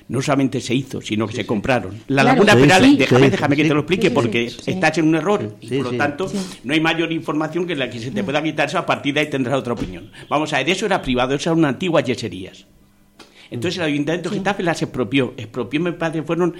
[0.08, 2.00] no solamente se hizo, sino que se compraron.
[2.08, 5.68] La Laguna Perales, déjame, déjame que te lo explique, porque estás en un error y
[5.68, 6.30] por lo tanto
[6.64, 9.20] no hay mayor información que la que se te pueda quitar eso, a partir de
[9.20, 10.10] ahí tendrás otra opinión.
[10.28, 12.66] Vamos a ver, eso era privado, eso era una antigua yeserías.
[13.50, 15.34] Entonces el Ayuntamiento de Getafe las expropió.
[15.36, 16.54] Expropió, me parece, fueron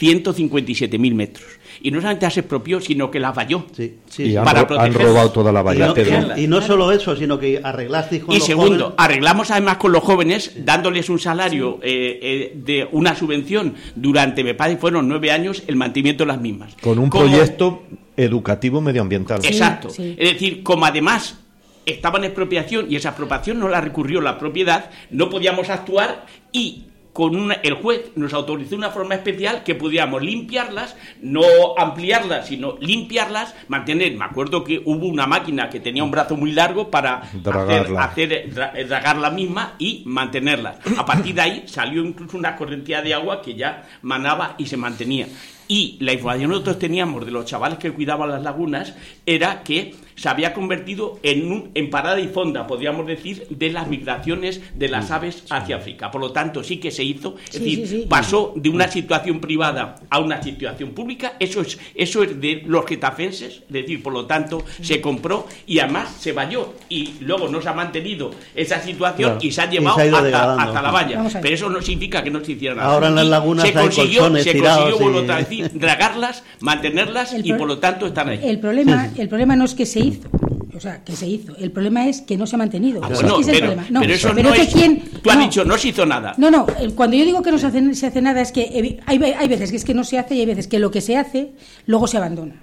[0.00, 1.46] 157.000 metros
[1.82, 3.66] y no solamente se expropió, sino que la valló.
[3.76, 4.46] Sí, sí, y han,
[4.94, 5.92] robado toda la valla.
[6.36, 10.52] Y no, solo eso, sino que arreglaste con Y segundo, arreglamos además con los jóvenes,
[10.64, 15.76] dándoles un salario eh, eh, de una subvención durante, me parece, fueron nueve años, el
[15.76, 16.74] mantenimiento de las mismas.
[16.80, 17.82] Con un proyecto
[18.16, 19.40] educativo medioambiental.
[19.44, 19.88] Exacto.
[19.88, 21.43] Es decir, como además
[21.86, 26.84] estaba en expropiación y esa expropiación no la recurrió la propiedad, no podíamos actuar y
[27.14, 31.44] con el juez nos autorizó una forma especial que pudiéramos limpiarlas, no
[31.78, 34.16] ampliarlas, sino limpiarlas, mantener.
[34.16, 37.22] Me acuerdo que hubo una máquina que tenía un brazo muy largo para
[38.00, 40.78] hacer, dragar la misma y mantenerlas.
[40.98, 44.76] A partir de ahí salió incluso una corriente de agua que ya manaba y se
[44.76, 45.28] mantenía.
[45.66, 48.94] Y la información que nosotros teníamos de los chavales que cuidaban las lagunas
[49.24, 53.88] era que se había convertido en, un, en parada y fonda, podríamos decir, de las
[53.88, 56.10] migraciones de las aves hacia África.
[56.10, 60.18] Por lo tanto, sí que se hizo, es decir, pasó de una situación privada a
[60.18, 64.64] una situación pública, eso es, eso es de los getafenses, es decir, por lo tanto,
[64.80, 69.50] se compró y además se valló y luego no se ha mantenido esa situación y
[69.50, 71.24] se ha llevado hasta, la valla.
[71.40, 72.92] Pero eso no significa que no se hiciera nada.
[72.92, 77.78] Ahora en las lagunas se consiguió, se consiguió, a decir, dragarlas, mantenerlas y por lo
[77.78, 78.40] tanto están ahí.
[78.42, 80.28] El problema, el problema no es que se hizo.
[80.76, 81.56] O sea, que se hizo.
[81.56, 83.00] El problema es que no se ha mantenido.
[83.02, 84.72] Ah, pero, eso no es,
[85.22, 86.34] tú has dicho, no se hizo nada.
[86.36, 89.22] No, no, cuando yo digo que no se hace, se hace nada es que hay,
[89.22, 91.16] hay veces que es que no se hace y hay veces que lo que se
[91.16, 91.52] hace
[91.86, 92.56] luego se abandona.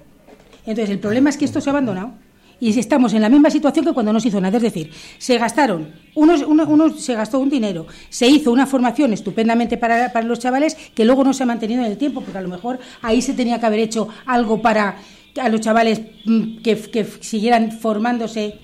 [0.65, 2.13] Entonces, el problema es que esto se ha abandonado
[2.61, 4.57] y estamos en la misma situación que cuando no se hizo nada.
[4.57, 9.77] Es decir, se gastaron, unos, uno, se gastó un dinero, se hizo una formación estupendamente
[9.77, 12.41] para, para, los chavales que luego no se ha mantenido en el tiempo, porque a
[12.41, 14.97] lo mejor ahí se tenía que haber hecho algo para
[15.39, 18.59] a los chavales mm, que, que siguieran formándose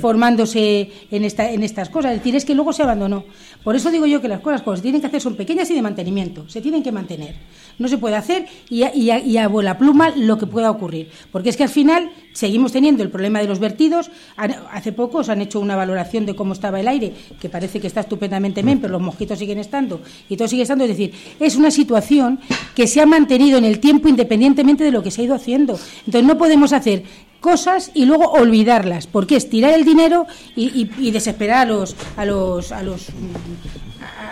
[0.00, 2.12] formándose en, esta, en estas cosas.
[2.12, 3.24] Es decir, es que luego se abandonó.
[3.64, 5.74] Por eso digo yo que las cosas que se tienen que hacer son pequeñas y
[5.74, 6.48] de mantenimiento.
[6.48, 7.36] Se tienen que mantener.
[7.78, 9.38] No se puede hacer y a, y,
[9.78, 11.10] pluma lo que pueda ocurrir.
[11.30, 14.10] Porque es que al final seguimos teniendo el problema de los vertidos.
[14.36, 17.86] Hace poco os han hecho una valoración de cómo estaba el aire, que parece que
[17.86, 20.84] está estupendamente bien, pero los mosquitos siguen estando y todo sigue estando.
[20.84, 22.40] Es decir, es una situación
[22.74, 25.78] que se ha mantenido en el tiempo independientemente de lo que se ha ido haciendo.
[26.06, 27.04] Entonces no podemos hacer
[27.40, 30.26] cosas y luego olvidarlas, porque es tirar el dinero
[30.56, 33.08] y, desesperar a los a los a los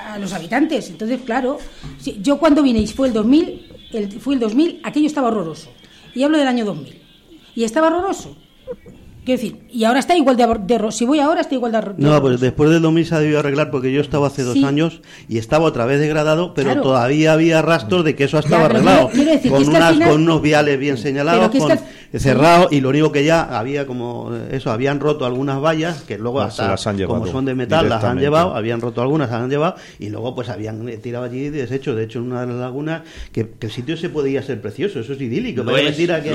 [0.08, 0.90] a, los habitantes.
[0.90, 1.58] Entonces, claro,
[2.20, 5.70] yo cuando vine y fue el 2000, el, fue el 2000, aquello estaba horroroso.
[6.14, 7.02] Y hablo del año 2000.
[7.54, 8.36] Y estaba horroroso.
[9.26, 12.22] Quiero decir, y ahora está igual de, de, Si voy ahora, está igual de, No,
[12.22, 15.38] pues después del 2000 se ha debido arreglar porque yo estaba hace dos años y
[15.38, 19.10] estaba otra vez degradado, pero todavía había rastros de que eso estaba arreglado.
[19.50, 21.76] con, unas, con unos viales bien señalados, con,
[22.14, 26.40] cerrado, y lo único que ya había como eso, habían roto algunas vallas que luego
[26.40, 26.76] hasta,
[27.08, 30.36] como son de metal, las han llevado, habían roto algunas, las han llevado, y luego
[30.36, 31.96] pues habían tirado allí deshecho.
[31.96, 33.02] De hecho, en una de las lagunas,
[33.32, 35.64] que, el sitio se podía ser precioso, eso es idílico.
[35.64, 36.30] Lo es, que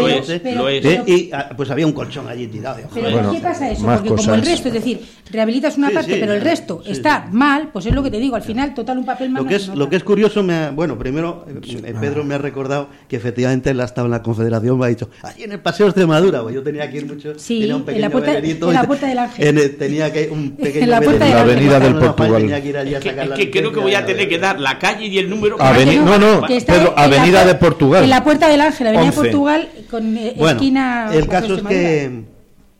[0.55, 1.03] lo es, ¿eh?
[1.07, 3.85] Y ah, pues había un colchón allí tirado pero ¿qué pasa eso?
[3.85, 7.85] Porque como el resto, es decir, rehabilitas una parte, pero el resto está mal, pues
[7.85, 9.43] es lo que te digo, al final, total, un papel más.
[9.43, 12.89] Lo que es, lo que es curioso, me bueno, primero, eh, Pedro me ha recordado
[13.07, 15.89] que efectivamente él estado en la Confederación, me ha dicho, allí en el Paseo de
[15.91, 19.07] Extremadura, pues yo tenía que ir mucho, sí, un en la puerta, en la puerta
[19.07, 19.77] del Ángel.
[19.77, 22.51] tenía que un pequeño en la, puerta la avenida del Portugal.
[22.51, 25.57] Es que creo que voy a tener que dar la calle y el número.
[25.57, 28.03] No, no, Pedro, avenida de Portugal.
[28.03, 31.09] En la puerta del Ángel, avenida de Portugal, con eh, esquina.
[31.13, 32.30] El caso es que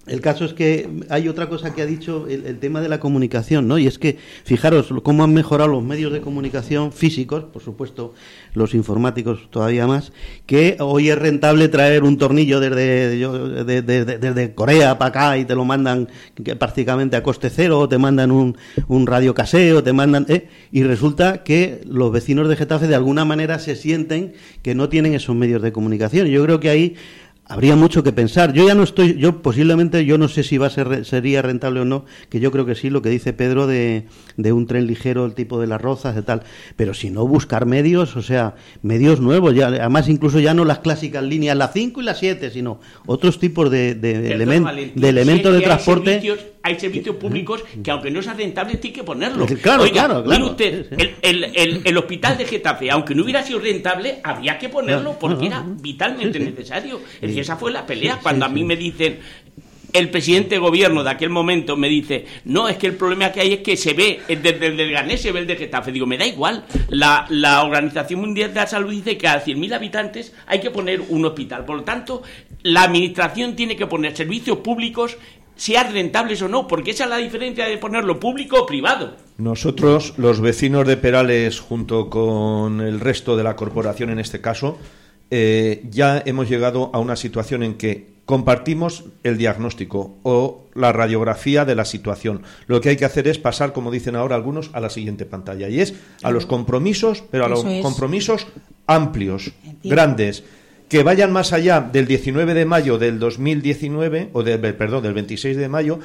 [0.07, 3.67] el caso es que hay otra cosa que ha dicho el, tema de la comunicación,
[3.67, 3.77] ¿no?
[3.77, 8.15] Y es que, fijaros cómo han mejorado los medios de comunicación físicos, por supuesto,
[8.55, 10.11] los informáticos todavía más,
[10.47, 13.21] que hoy es rentable traer un tornillo desde,
[14.55, 16.09] Corea para acá y te lo mandan
[16.57, 20.25] prácticamente a coste cero, o te mandan un, un radio caseo, te mandan...
[20.29, 20.47] ¿eh?
[20.71, 24.33] Y resulta que los vecinos de Getafe de alguna manera se sienten
[24.63, 26.25] que no tienen esos medios de comunicación.
[26.25, 26.95] Yo creo que ahí
[27.51, 28.53] habría mucho que pensar.
[28.53, 31.81] Yo ya no estoy, yo posiblemente, yo no sé si va a ser, sería rentable
[31.81, 34.05] o no, que yo creo que sí, lo que dice Pedro de,
[34.37, 36.43] de un tren ligero, el tipo de las rozas, de tal.
[36.77, 40.79] Pero si no, buscar medios, o sea, medios nuevos, ya, además incluso ya no las
[40.79, 46.21] clásicas líneas, la 5 y la 7, sino otros tipos de, de, elementos de transporte
[46.63, 49.45] hay servicios públicos que aunque no sea rentable tiene que ponerlo.
[49.61, 50.85] Claro, claro, Mire usted,
[51.21, 56.39] el, hospital de Getafe, aunque no hubiera sido rentable, había que ponerlo porque era vitalmente
[56.39, 57.01] necesario.
[57.15, 58.19] Es decir, esa fue la pelea.
[58.21, 59.19] Cuando a mí me dicen,
[59.93, 63.41] el presidente de gobierno de aquel momento me dice, no, es que el problema que
[63.41, 65.91] hay es que se ve desde el Ganés, se ve el de Getafe.
[65.91, 66.65] Digo, me da igual.
[66.89, 71.01] La, la Organización Mundial de la Salud dice que a 100.000 habitantes hay que poner
[71.09, 71.65] un hospital.
[71.65, 72.23] Por lo tanto,
[72.63, 75.17] la Administración tiene que poner servicios públicos
[75.61, 79.15] sean rentables o no, porque esa es la diferencia de ponerlo público o privado.
[79.37, 84.79] Nosotros, los vecinos de Perales, junto con el resto de la corporación en este caso,
[85.29, 91.63] eh, ya hemos llegado a una situación en que compartimos el diagnóstico o la radiografía
[91.63, 92.41] de la situación.
[92.65, 95.69] Lo que hay que hacer es pasar, como dicen ahora algunos, a la siguiente pantalla.
[95.69, 95.93] Y es
[96.23, 98.47] a los compromisos, pero a los compromisos
[98.87, 99.51] amplios,
[99.83, 100.43] grandes
[100.91, 105.55] que vayan más allá del 19 de mayo del 2019, o del, perdón, del 26
[105.55, 105.99] de mayo,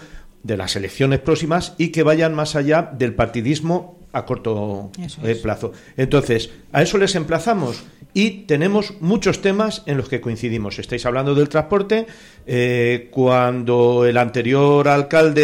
[0.45, 4.93] de las elecciones próximas, y que vayan más allá del partidismo a corto
[5.25, 5.73] eh, plazo.
[5.97, 7.83] Entonces, a eso les emplazamos
[8.15, 10.79] y tenemos muchos temas en los que coincidimos.
[10.79, 12.07] Estáis hablando del transporte.
[12.47, 15.43] Eh, cuando el anterior alcalde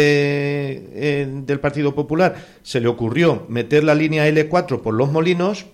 [0.93, 5.65] eh, del Partido Popular se le ocurrió meter la línea L4 por los molinos,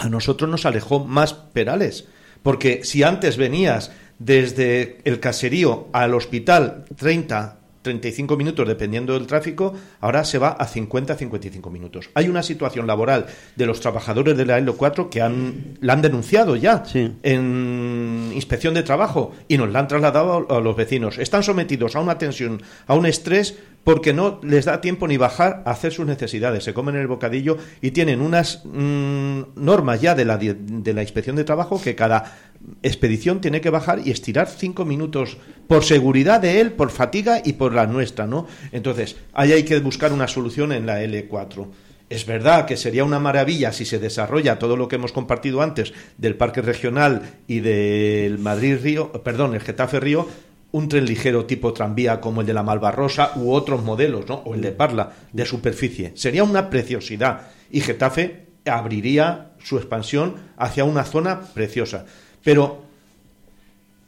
[0.00, 2.08] a nosotros nos alejó más Perales.
[2.44, 9.74] Porque si antes venías desde el caserío al hospital 30, 35 minutos dependiendo del tráfico,
[10.00, 12.10] ahora se va a 50, 55 minutos.
[12.14, 16.02] Hay una situación laboral de los trabajadores de la ELO 4 que han, la han
[16.02, 16.82] denunciado ya
[17.22, 21.18] en inspección de trabajo y nos la han trasladado a los vecinos.
[21.18, 25.62] Están sometidos a una tensión, a un estrés porque no les da tiempo ni bajar
[25.66, 26.64] a hacer sus necesidades.
[26.64, 31.36] Se comen el bocadillo y tienen unas mm, normas ya de la, de la inspección
[31.36, 32.34] de trabajo que cada
[32.82, 35.36] expedición tiene que bajar y estirar cinco minutos
[35.68, 38.46] por seguridad de él, por fatiga y por la nuestra, ¿no?
[38.72, 41.66] Entonces, ahí hay que buscar una solución en la L4.
[42.10, 45.92] Es verdad que sería una maravilla si se desarrolla todo lo que hemos compartido antes
[46.18, 50.28] del Parque Regional y del Madrid Río, perdón, el Getafe Río,
[50.72, 54.34] un tren ligero tipo tranvía como el de la Malvarrosa u otros modelos, ¿no?
[54.44, 56.12] o el de Parla, de superficie.
[56.14, 62.06] Sería una preciosidad y Getafe abriría su expansión hacia una zona preciosa.
[62.44, 62.84] Pero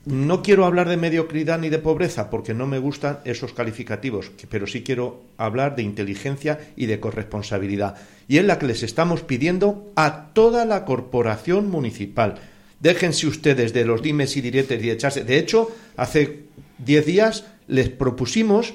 [0.07, 4.68] no quiero hablar de mediocridad ni de pobreza porque no me gustan esos calificativos, pero
[4.68, 7.97] sí quiero hablar de inteligencia y de corresponsabilidad.
[8.28, 12.37] Y es la que les estamos pidiendo a toda la corporación municipal.
[12.78, 15.24] Déjense ustedes de los dimes y diretes y echarse.
[15.24, 16.45] De hecho, hace
[16.78, 18.74] diez días les propusimos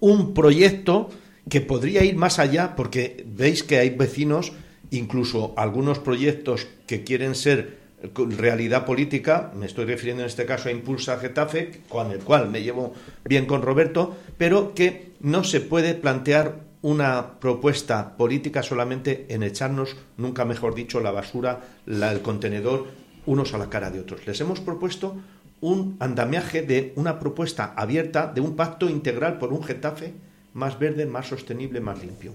[0.00, 1.10] un proyecto
[1.48, 4.52] que podría ir más allá, porque veis que hay vecinos,
[4.90, 7.79] incluso algunos proyectos que quieren ser
[8.14, 12.62] realidad política, me estoy refiriendo en este caso a Impulsa Getafe, con el cual me
[12.62, 12.94] llevo
[13.24, 19.96] bien con Roberto, pero que no se puede plantear una propuesta política solamente en echarnos,
[20.16, 22.86] nunca mejor dicho, la basura, el contenedor,
[23.26, 24.26] unos a la cara de otros.
[24.26, 25.16] Les hemos propuesto
[25.60, 30.14] un andamiaje de una propuesta abierta de un pacto integral por un Getafe
[30.54, 32.32] más verde, más sostenible, más limpio.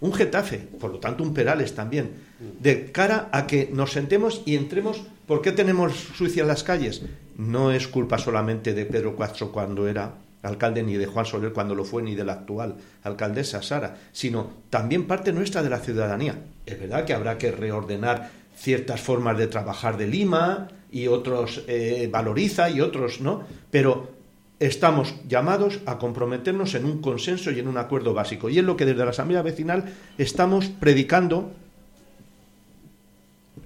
[0.00, 2.10] Un Getafe, por lo tanto un Perales también,
[2.58, 5.02] de cara a que nos sentemos y entremos.
[5.26, 7.02] ¿Por qué tenemos sucia en las calles?
[7.36, 11.74] No es culpa solamente de Pedro Castro cuando era alcalde, ni de Juan Soler cuando
[11.74, 16.42] lo fue, ni de la actual alcaldesa Sara, sino también parte nuestra de la ciudadanía.
[16.64, 22.08] Es verdad que habrá que reordenar ciertas formas de trabajar de Lima y otros eh,
[22.10, 24.19] valoriza y otros no, pero
[24.60, 28.48] estamos llamados a comprometernos en un consenso y en un acuerdo básico.
[28.50, 29.84] Y es lo que desde la Asamblea Vecinal
[30.18, 31.50] estamos predicando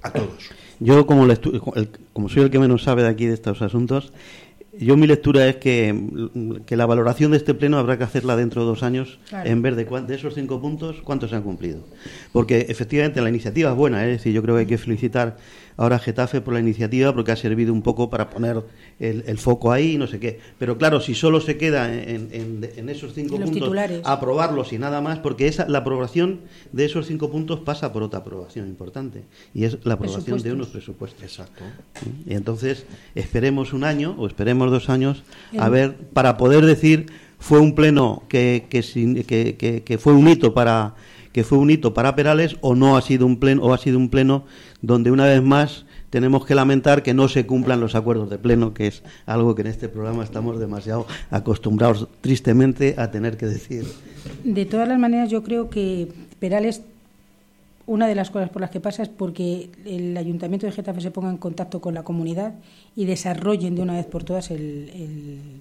[0.03, 0.51] a todos.
[0.81, 1.27] Yo, como,
[2.13, 4.13] como soy el que menos sabe de aquí de estos asuntos,
[4.79, 5.95] yo mi lectura es que,
[6.69, 9.85] la valoración de este pleno habrá que hacerla dentro de dos años en ver de,
[9.85, 11.81] de, esos cinco puntos cuántos se han cumplido.
[12.33, 14.13] Porque efectivamente la iniciativa es buena, ¿eh?
[14.13, 15.37] es decir, yo creo que hay que felicitar
[15.77, 18.63] ahora Getafe por la iniciativa porque ha servido un poco para poner
[19.01, 20.41] el, foco ahí y no sé qué.
[20.59, 23.73] Pero claro, si solo se queda en, esos cinco puntos,
[24.05, 26.41] aprobarlos y nada más, porque esa, la aprobación
[26.73, 30.69] de esos cinco puntos pasa por otra aprobación importante y es la aprobación de unos
[30.69, 31.23] presupuestos.
[31.23, 31.65] Exacto.
[32.27, 35.23] Y entonces esperemos un año o esperemos dos años
[35.59, 37.07] a ver para poder decir
[37.39, 38.83] fue un pleno que, que,
[39.27, 40.95] que, que fue un hito para
[41.35, 43.99] que fue un hito para Perales o no ha sido un pleno o ha sido
[43.99, 44.45] un pleno
[44.83, 48.73] donde una vez más tenemos que lamentar que no se cumplan los acuerdos de pleno,
[48.73, 53.85] que es algo que en este programa estamos demasiado acostumbrados tristemente a tener que decir.
[54.45, 56.07] De todas las maneras, yo creo que
[56.39, 56.83] Perales
[57.87, 61.11] una de las cosas por las que pasa es porque el Ayuntamiento de Getafe se
[61.11, 62.55] ponga en contacto con la comunidad
[62.97, 65.61] y desarrollen de una vez por todas el,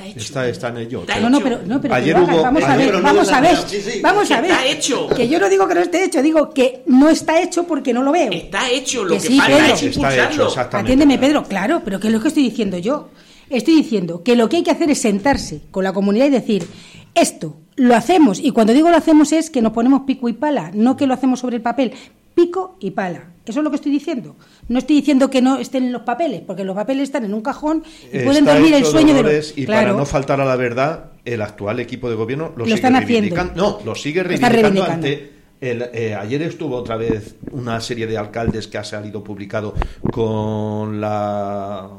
[0.00, 0.18] Está hecho.
[0.18, 1.04] Está, está en ello.
[1.20, 3.58] no, no, pero, no, pero ayer hubo, vamos a ver, vamos a ver,
[4.02, 4.50] vamos a ver.
[4.50, 5.08] Está hecho.
[5.08, 8.02] Que yo no digo que no esté hecho, digo que no está hecho porque no
[8.02, 8.30] lo veo.
[8.32, 10.92] Está hecho, lo que, sí, falta Pedro, es Está hecho, exactamente.
[10.92, 13.10] Atiéndeme, Pedro, claro, pero ¿qué es lo que estoy diciendo yo?
[13.50, 16.66] Estoy diciendo que lo que hay que hacer es sentarse con la comunidad y decir,
[17.14, 20.70] esto lo hacemos, y cuando digo lo hacemos es que nos ponemos pico y pala,
[20.72, 21.92] no que lo hacemos sobre el papel,
[22.34, 23.30] pico y pala.
[23.44, 24.36] Eso es lo que estoy diciendo.
[24.68, 27.42] No estoy diciendo que no estén en los papeles, porque los papeles están en un
[27.42, 29.58] cajón y pueden dormir el sueño de los...
[29.58, 32.94] Y para no faltar a la verdad, el actual equipo de gobierno lo, sigue están
[32.96, 33.44] haciendo.
[33.56, 35.40] No, lo sigue reivindicando, ante...
[35.62, 39.74] Eh, ayer estuvo otra vez una serie de alcaldes que ha salido publicado
[40.10, 41.90] con la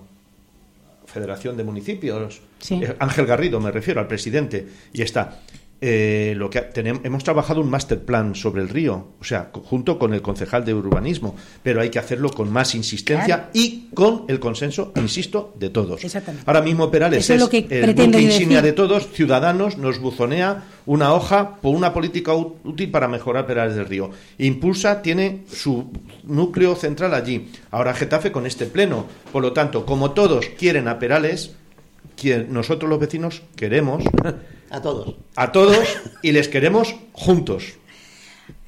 [1.06, 5.42] Federación de Municipios, eh, Ángel Garrido me refiero, al presidente, y está.
[5.84, 9.98] Eh, lo que tenemos, hemos trabajado un master plan sobre el río, o sea, junto
[9.98, 14.40] con el concejal de urbanismo, pero hay que hacerlo con más insistencia y con el
[14.40, 16.00] consenso, insisto, de todos.
[16.46, 21.76] Ahora mismo Perales es, el buque insignia de todos, Ciudadanos nos buzonea una hoja por
[21.76, 24.12] una política útil para mejorar Perales del Río.
[24.38, 25.92] Impulsa tiene su
[26.26, 27.50] núcleo central allí.
[27.72, 29.08] Ahora Getafe con este pleno.
[29.32, 31.56] Por lo tanto, como todos quieren a Perales,
[32.50, 34.04] nosotros los vecinos queremos
[34.72, 35.16] a todos.
[35.36, 35.78] A todos
[36.22, 37.74] y les queremos juntos.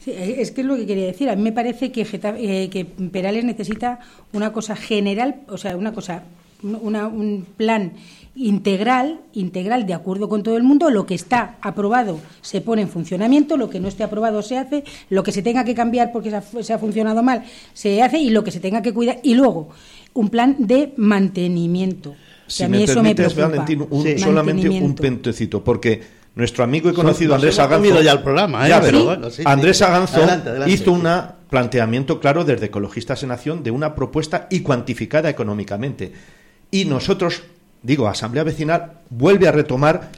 [0.05, 1.29] es que es lo que quería decir.
[1.29, 3.99] A mí me parece que, eh, que Perales necesita
[4.33, 6.23] una cosa general, o sea, una cosa,
[6.61, 7.93] un plan
[8.35, 10.89] integral, integral de acuerdo con todo el mundo.
[10.89, 14.83] Lo que está aprobado se pone en funcionamiento, lo que no esté aprobado se hace,
[15.09, 17.43] lo que se tenga que cambiar porque se ha, se ha funcionado mal
[17.73, 19.19] se hace y lo que se tenga que cuidar.
[19.23, 19.69] Y luego,
[20.13, 22.15] un plan de mantenimiento.
[22.47, 23.87] Si me permites, Valentín,
[24.17, 26.01] solamente un pentecito, porque
[26.35, 28.01] nuestro amigo y conocido Andrés Aganzo.
[28.01, 28.73] ya el programa, ¿eh?
[29.45, 30.21] Andrés Aganzo
[30.67, 31.07] hizo un
[31.49, 36.11] planteamiento claro desde Ecologistas en Acción de una propuesta y cuantificada económicamente.
[36.71, 37.43] Y nosotros,
[37.81, 40.11] digo, Asamblea Vecinal vuelve a retomar,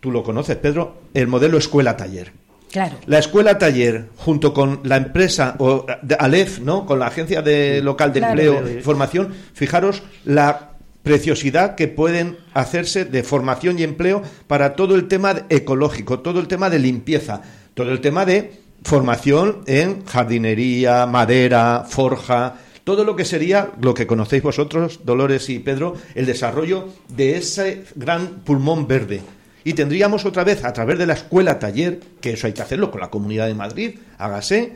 [0.00, 2.43] tú lo conoces, Pedro, el modelo escuela-taller.
[2.74, 2.96] Claro.
[3.06, 5.86] La escuela taller, junto con la empresa o
[6.18, 6.86] Alef, ¿no?
[6.86, 10.72] con la agencia de local de empleo y formación, fijaros la
[11.04, 16.48] preciosidad que pueden hacerse de formación y empleo para todo el tema ecológico, todo el
[16.48, 17.42] tema de limpieza,
[17.74, 18.50] todo el tema de
[18.82, 25.60] formación en jardinería, madera, forja, todo lo que sería lo que conocéis vosotros, Dolores y
[25.60, 29.22] Pedro, el desarrollo de ese gran pulmón verde.
[29.64, 32.90] Y tendríamos otra vez, a través de la escuela taller, que eso hay que hacerlo
[32.90, 34.72] con la Comunidad de Madrid, hágase,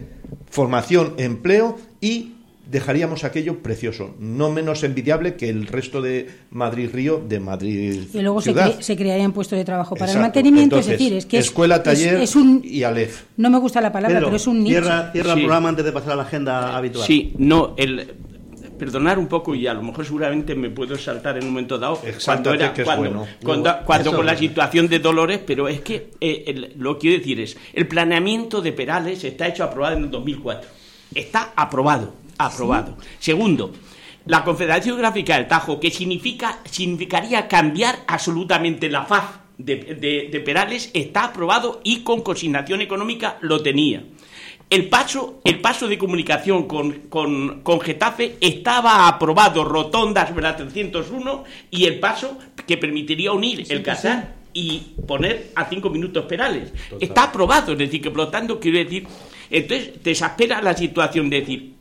[0.50, 2.32] formación, empleo y
[2.70, 8.02] dejaríamos aquello precioso, no menos envidiable que el resto de Madrid-Río, de Madrid.
[8.12, 11.82] Y luego se, crearían puestos de trabajo para el mantenimiento, es decir, es que escuela,
[11.82, 12.22] taller
[12.62, 13.24] y Alef.
[13.36, 14.80] No me gusta la palabra, pero, es un nicho.
[14.80, 17.06] Cierra, cierra el programa antes de pasar a la agenda habitual.
[17.06, 18.12] Sí, no, el
[18.78, 22.00] perdonar un poco y a lo mejor seguramente me puedo saltar en un momento dado
[22.24, 23.26] cuando era cuando,
[23.84, 27.56] cuando, con la situación de Dolores pero es que eh, lo que quiero decir es
[27.72, 30.70] el planeamiento de Perales está hecho aprobado en el 2004
[31.14, 32.96] está aprobado aprobado.
[33.18, 33.72] Segundo,
[34.24, 41.24] la Confederación Gráfica del Tajo, que significa, significaría cambiar absolutamente la faz de, Perales, está
[41.24, 44.04] aprobado y con consignación económica lo tenía.
[44.70, 51.44] El paso, el paso de comunicación con, con, Getafe estaba aprobado, rotonda sobre la 301,
[51.70, 56.72] y el paso que permitiría unir el casar y poner a cinco minutos Perales.
[57.00, 59.06] Está aprobado, es decir, que por lo tanto, quiero decir,
[59.50, 61.72] entonces te exaspera la situación de decir,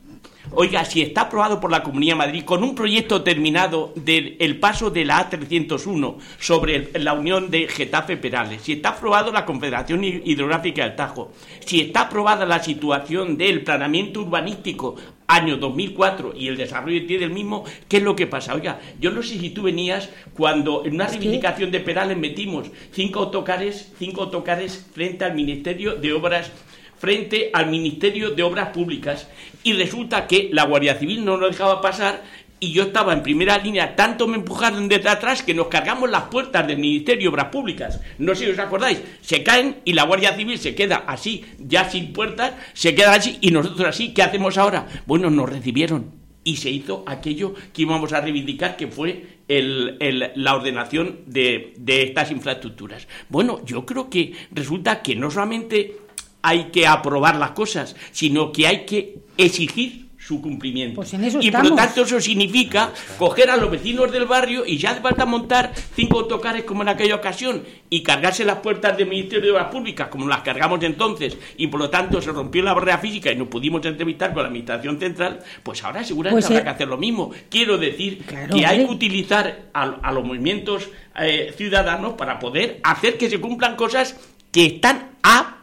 [0.52, 4.90] Oiga, si está aprobado por la Comunidad de Madrid con un proyecto terminado del paso
[4.90, 10.96] de la A301 sobre la unión de Getafe-Perales, si está aprobado la Confederación Hidrográfica del
[10.96, 11.32] Tajo,
[11.64, 14.96] si está aprobada la situación del planeamiento urbanístico
[15.26, 18.54] año 2004 y el desarrollo del mismo, ¿qué es lo que pasa?
[18.54, 23.20] Oiga, yo no sé si tú venías cuando en una reivindicación de Perales metimos cinco
[23.20, 26.50] autocares, cinco autocares frente al Ministerio de Obras
[26.98, 29.28] frente al Ministerio de Obras Públicas
[29.62, 32.22] y resulta que la Guardia Civil no nos dejaba pasar
[32.60, 36.24] y yo estaba en primera línea, tanto me empujaron desde atrás que nos cargamos las
[36.24, 38.00] puertas del Ministerio de Obras Públicas.
[38.18, 41.88] No sé si os acordáis, se caen y la Guardia Civil se queda así, ya
[41.88, 44.88] sin puertas, se queda así y nosotros así, ¿qué hacemos ahora?
[45.06, 51.20] Bueno, nos recibieron y se hizo aquello que íbamos a reivindicar, que fue la ordenación
[51.26, 53.06] de, de estas infraestructuras.
[53.28, 56.07] Bueno, yo creo que resulta que no solamente
[56.42, 60.96] hay que aprobar las cosas, sino que hay que exigir su cumplimiento.
[60.96, 64.66] Pues en eso y por lo tanto eso significa coger a los vecinos del barrio
[64.66, 69.08] y ya falta montar cinco autocares como en aquella ocasión y cargarse las puertas del
[69.08, 72.74] Ministerio de Obras Públicas como las cargamos entonces y por lo tanto se rompió la
[72.74, 76.64] barrera física y nos pudimos entrevistar con la Administración Central, pues ahora seguramente pues, habrá
[76.64, 77.30] que hacer lo mismo.
[77.48, 78.22] Quiero decir
[78.52, 83.76] que hay que utilizar a, los movimientos eh, ciudadanos para poder hacer que se cumplan
[83.76, 84.16] cosas
[84.52, 85.07] que están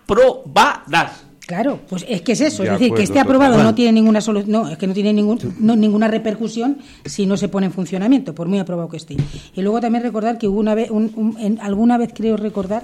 [0.05, 1.25] aprobadas.
[1.45, 4.51] Claro, pues es que es eso, es decir, que esté aprobado no tiene ninguna solución,
[4.51, 8.47] no, es que no tiene ningún, ninguna repercusión si no se pone en funcionamiento, por
[8.47, 9.15] muy aprobado que esté.
[9.53, 12.81] Y luego también recordar que hubo una vez, en, alguna vez creo recordar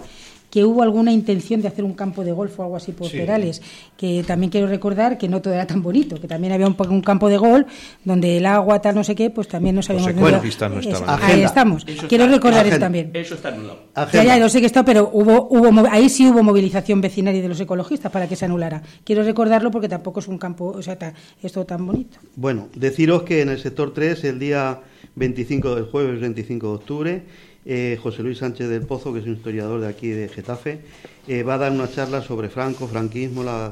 [0.51, 3.61] que hubo alguna intención de hacer un campo de golf o algo así por Perales,
[3.97, 7.01] que también quiero recordar que no todo era tan bonito, que también había un, un
[7.01, 7.67] campo de golf
[8.03, 11.85] donde el agua tal no sé qué, pues también no sabíamos pues no Ahí estamos.
[12.07, 13.11] quiero recordar eso también.
[13.13, 13.79] Eso está anulado.
[14.11, 17.41] Ya, ya, lo sé que está, pero hubo, hubo ahí sí hubo movilización vecinal y
[17.41, 18.81] de los ecologistas para que se anulara.
[19.05, 20.97] Quiero recordarlo porque tampoco es un campo, o sea,
[21.41, 22.17] esto tan bonito.
[22.35, 24.81] Bueno, deciros que en el sector 3 el día
[25.15, 27.23] 25 del jueves 25 de octubre
[27.65, 30.79] eh, José Luis Sánchez del Pozo, que es un historiador de aquí de Getafe,
[31.27, 33.71] eh, va a dar una charla sobre Franco, franquismo, la,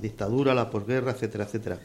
[0.00, 1.78] dictadura, la posguerra, etcétera, etcétera.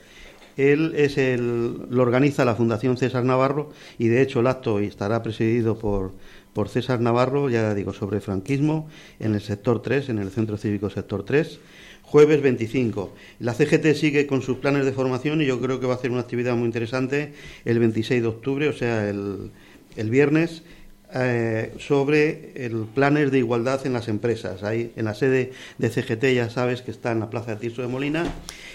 [0.57, 5.23] Él es el, lo organiza la Fundación César Navarro y de hecho el acto estará
[5.23, 6.11] presidido por,
[6.53, 10.89] por César Navarro, ya digo, sobre franquismo en el sector 3, en el Centro Cívico
[10.89, 11.59] Sector 3
[12.11, 13.13] jueves 25.
[13.39, 16.11] La CGT sigue con sus planes de formación y yo creo que va a hacer
[16.11, 17.31] una actividad muy interesante
[17.63, 19.51] el 26 de octubre, o sea, el,
[19.95, 20.63] el viernes,
[21.13, 24.63] eh, sobre el planes de igualdad en las empresas.
[24.63, 27.81] Ahí en la sede de CGT ya sabes que está en la Plaza de Tirso
[27.81, 28.25] de Molina.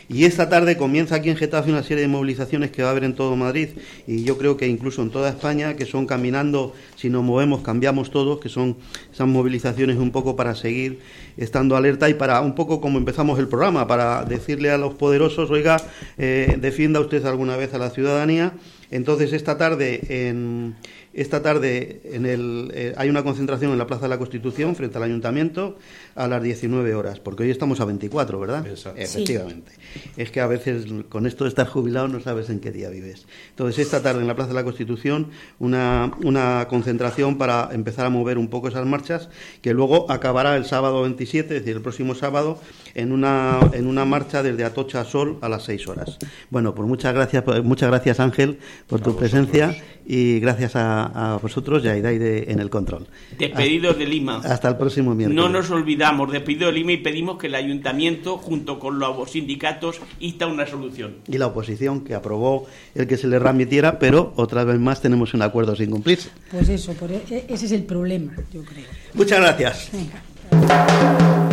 [0.08, 3.02] Y esta tarde comienza aquí en Getafe una serie de movilizaciones que va a haber
[3.02, 3.70] en todo Madrid
[4.06, 8.12] y yo creo que incluso en toda España, que son caminando, si nos movemos, cambiamos
[8.12, 8.76] todos, que son
[9.12, 11.00] esas movilizaciones un poco para seguir
[11.36, 15.50] estando alerta y para un poco como empezamos el programa, para decirle a los poderosos,
[15.50, 15.76] oiga,
[16.18, 18.52] eh, defienda usted alguna vez a la ciudadanía.
[18.90, 20.76] Entonces esta tarde en
[21.16, 24.98] esta tarde en el, eh, hay una concentración en la Plaza de la Constitución frente
[24.98, 25.78] al Ayuntamiento
[26.14, 28.66] a las 19 horas, porque hoy estamos a 24, ¿verdad?
[28.96, 29.72] Efectivamente.
[30.18, 33.26] Es que a veces con esto de estar jubilado no sabes en qué día vives.
[33.48, 38.10] Entonces, esta tarde en la Plaza de la Constitución una, una concentración para empezar a
[38.10, 39.30] mover un poco esas marchas,
[39.62, 42.60] que luego acabará el sábado 27, es decir, el próximo sábado,
[42.96, 46.18] en una, en una marcha desde Atocha a Sol a las 6 horas.
[46.48, 49.76] Bueno, pues muchas gracias, muchas gracias Ángel por tu presencia
[50.06, 53.06] y gracias a, vosotros y a Idaide en el control.
[53.38, 54.40] Despedidos de Lima.
[54.42, 55.36] Hasta el próximo miércoles.
[55.36, 60.00] No nos olvidamos, despedidos de Lima y pedimos que el ayuntamiento, junto con los sindicatos,
[60.20, 61.16] insta una solución.
[61.28, 65.34] Y la oposición, que aprobó el que se le remitiera, pero otra vez más tenemos
[65.34, 66.30] un acuerdo sin cumplirse.
[66.50, 66.92] Pues eso,
[67.30, 68.86] e, ese es el problema, yo creo.
[69.12, 69.90] Muchas gracias.
[69.92, 71.45] Venga.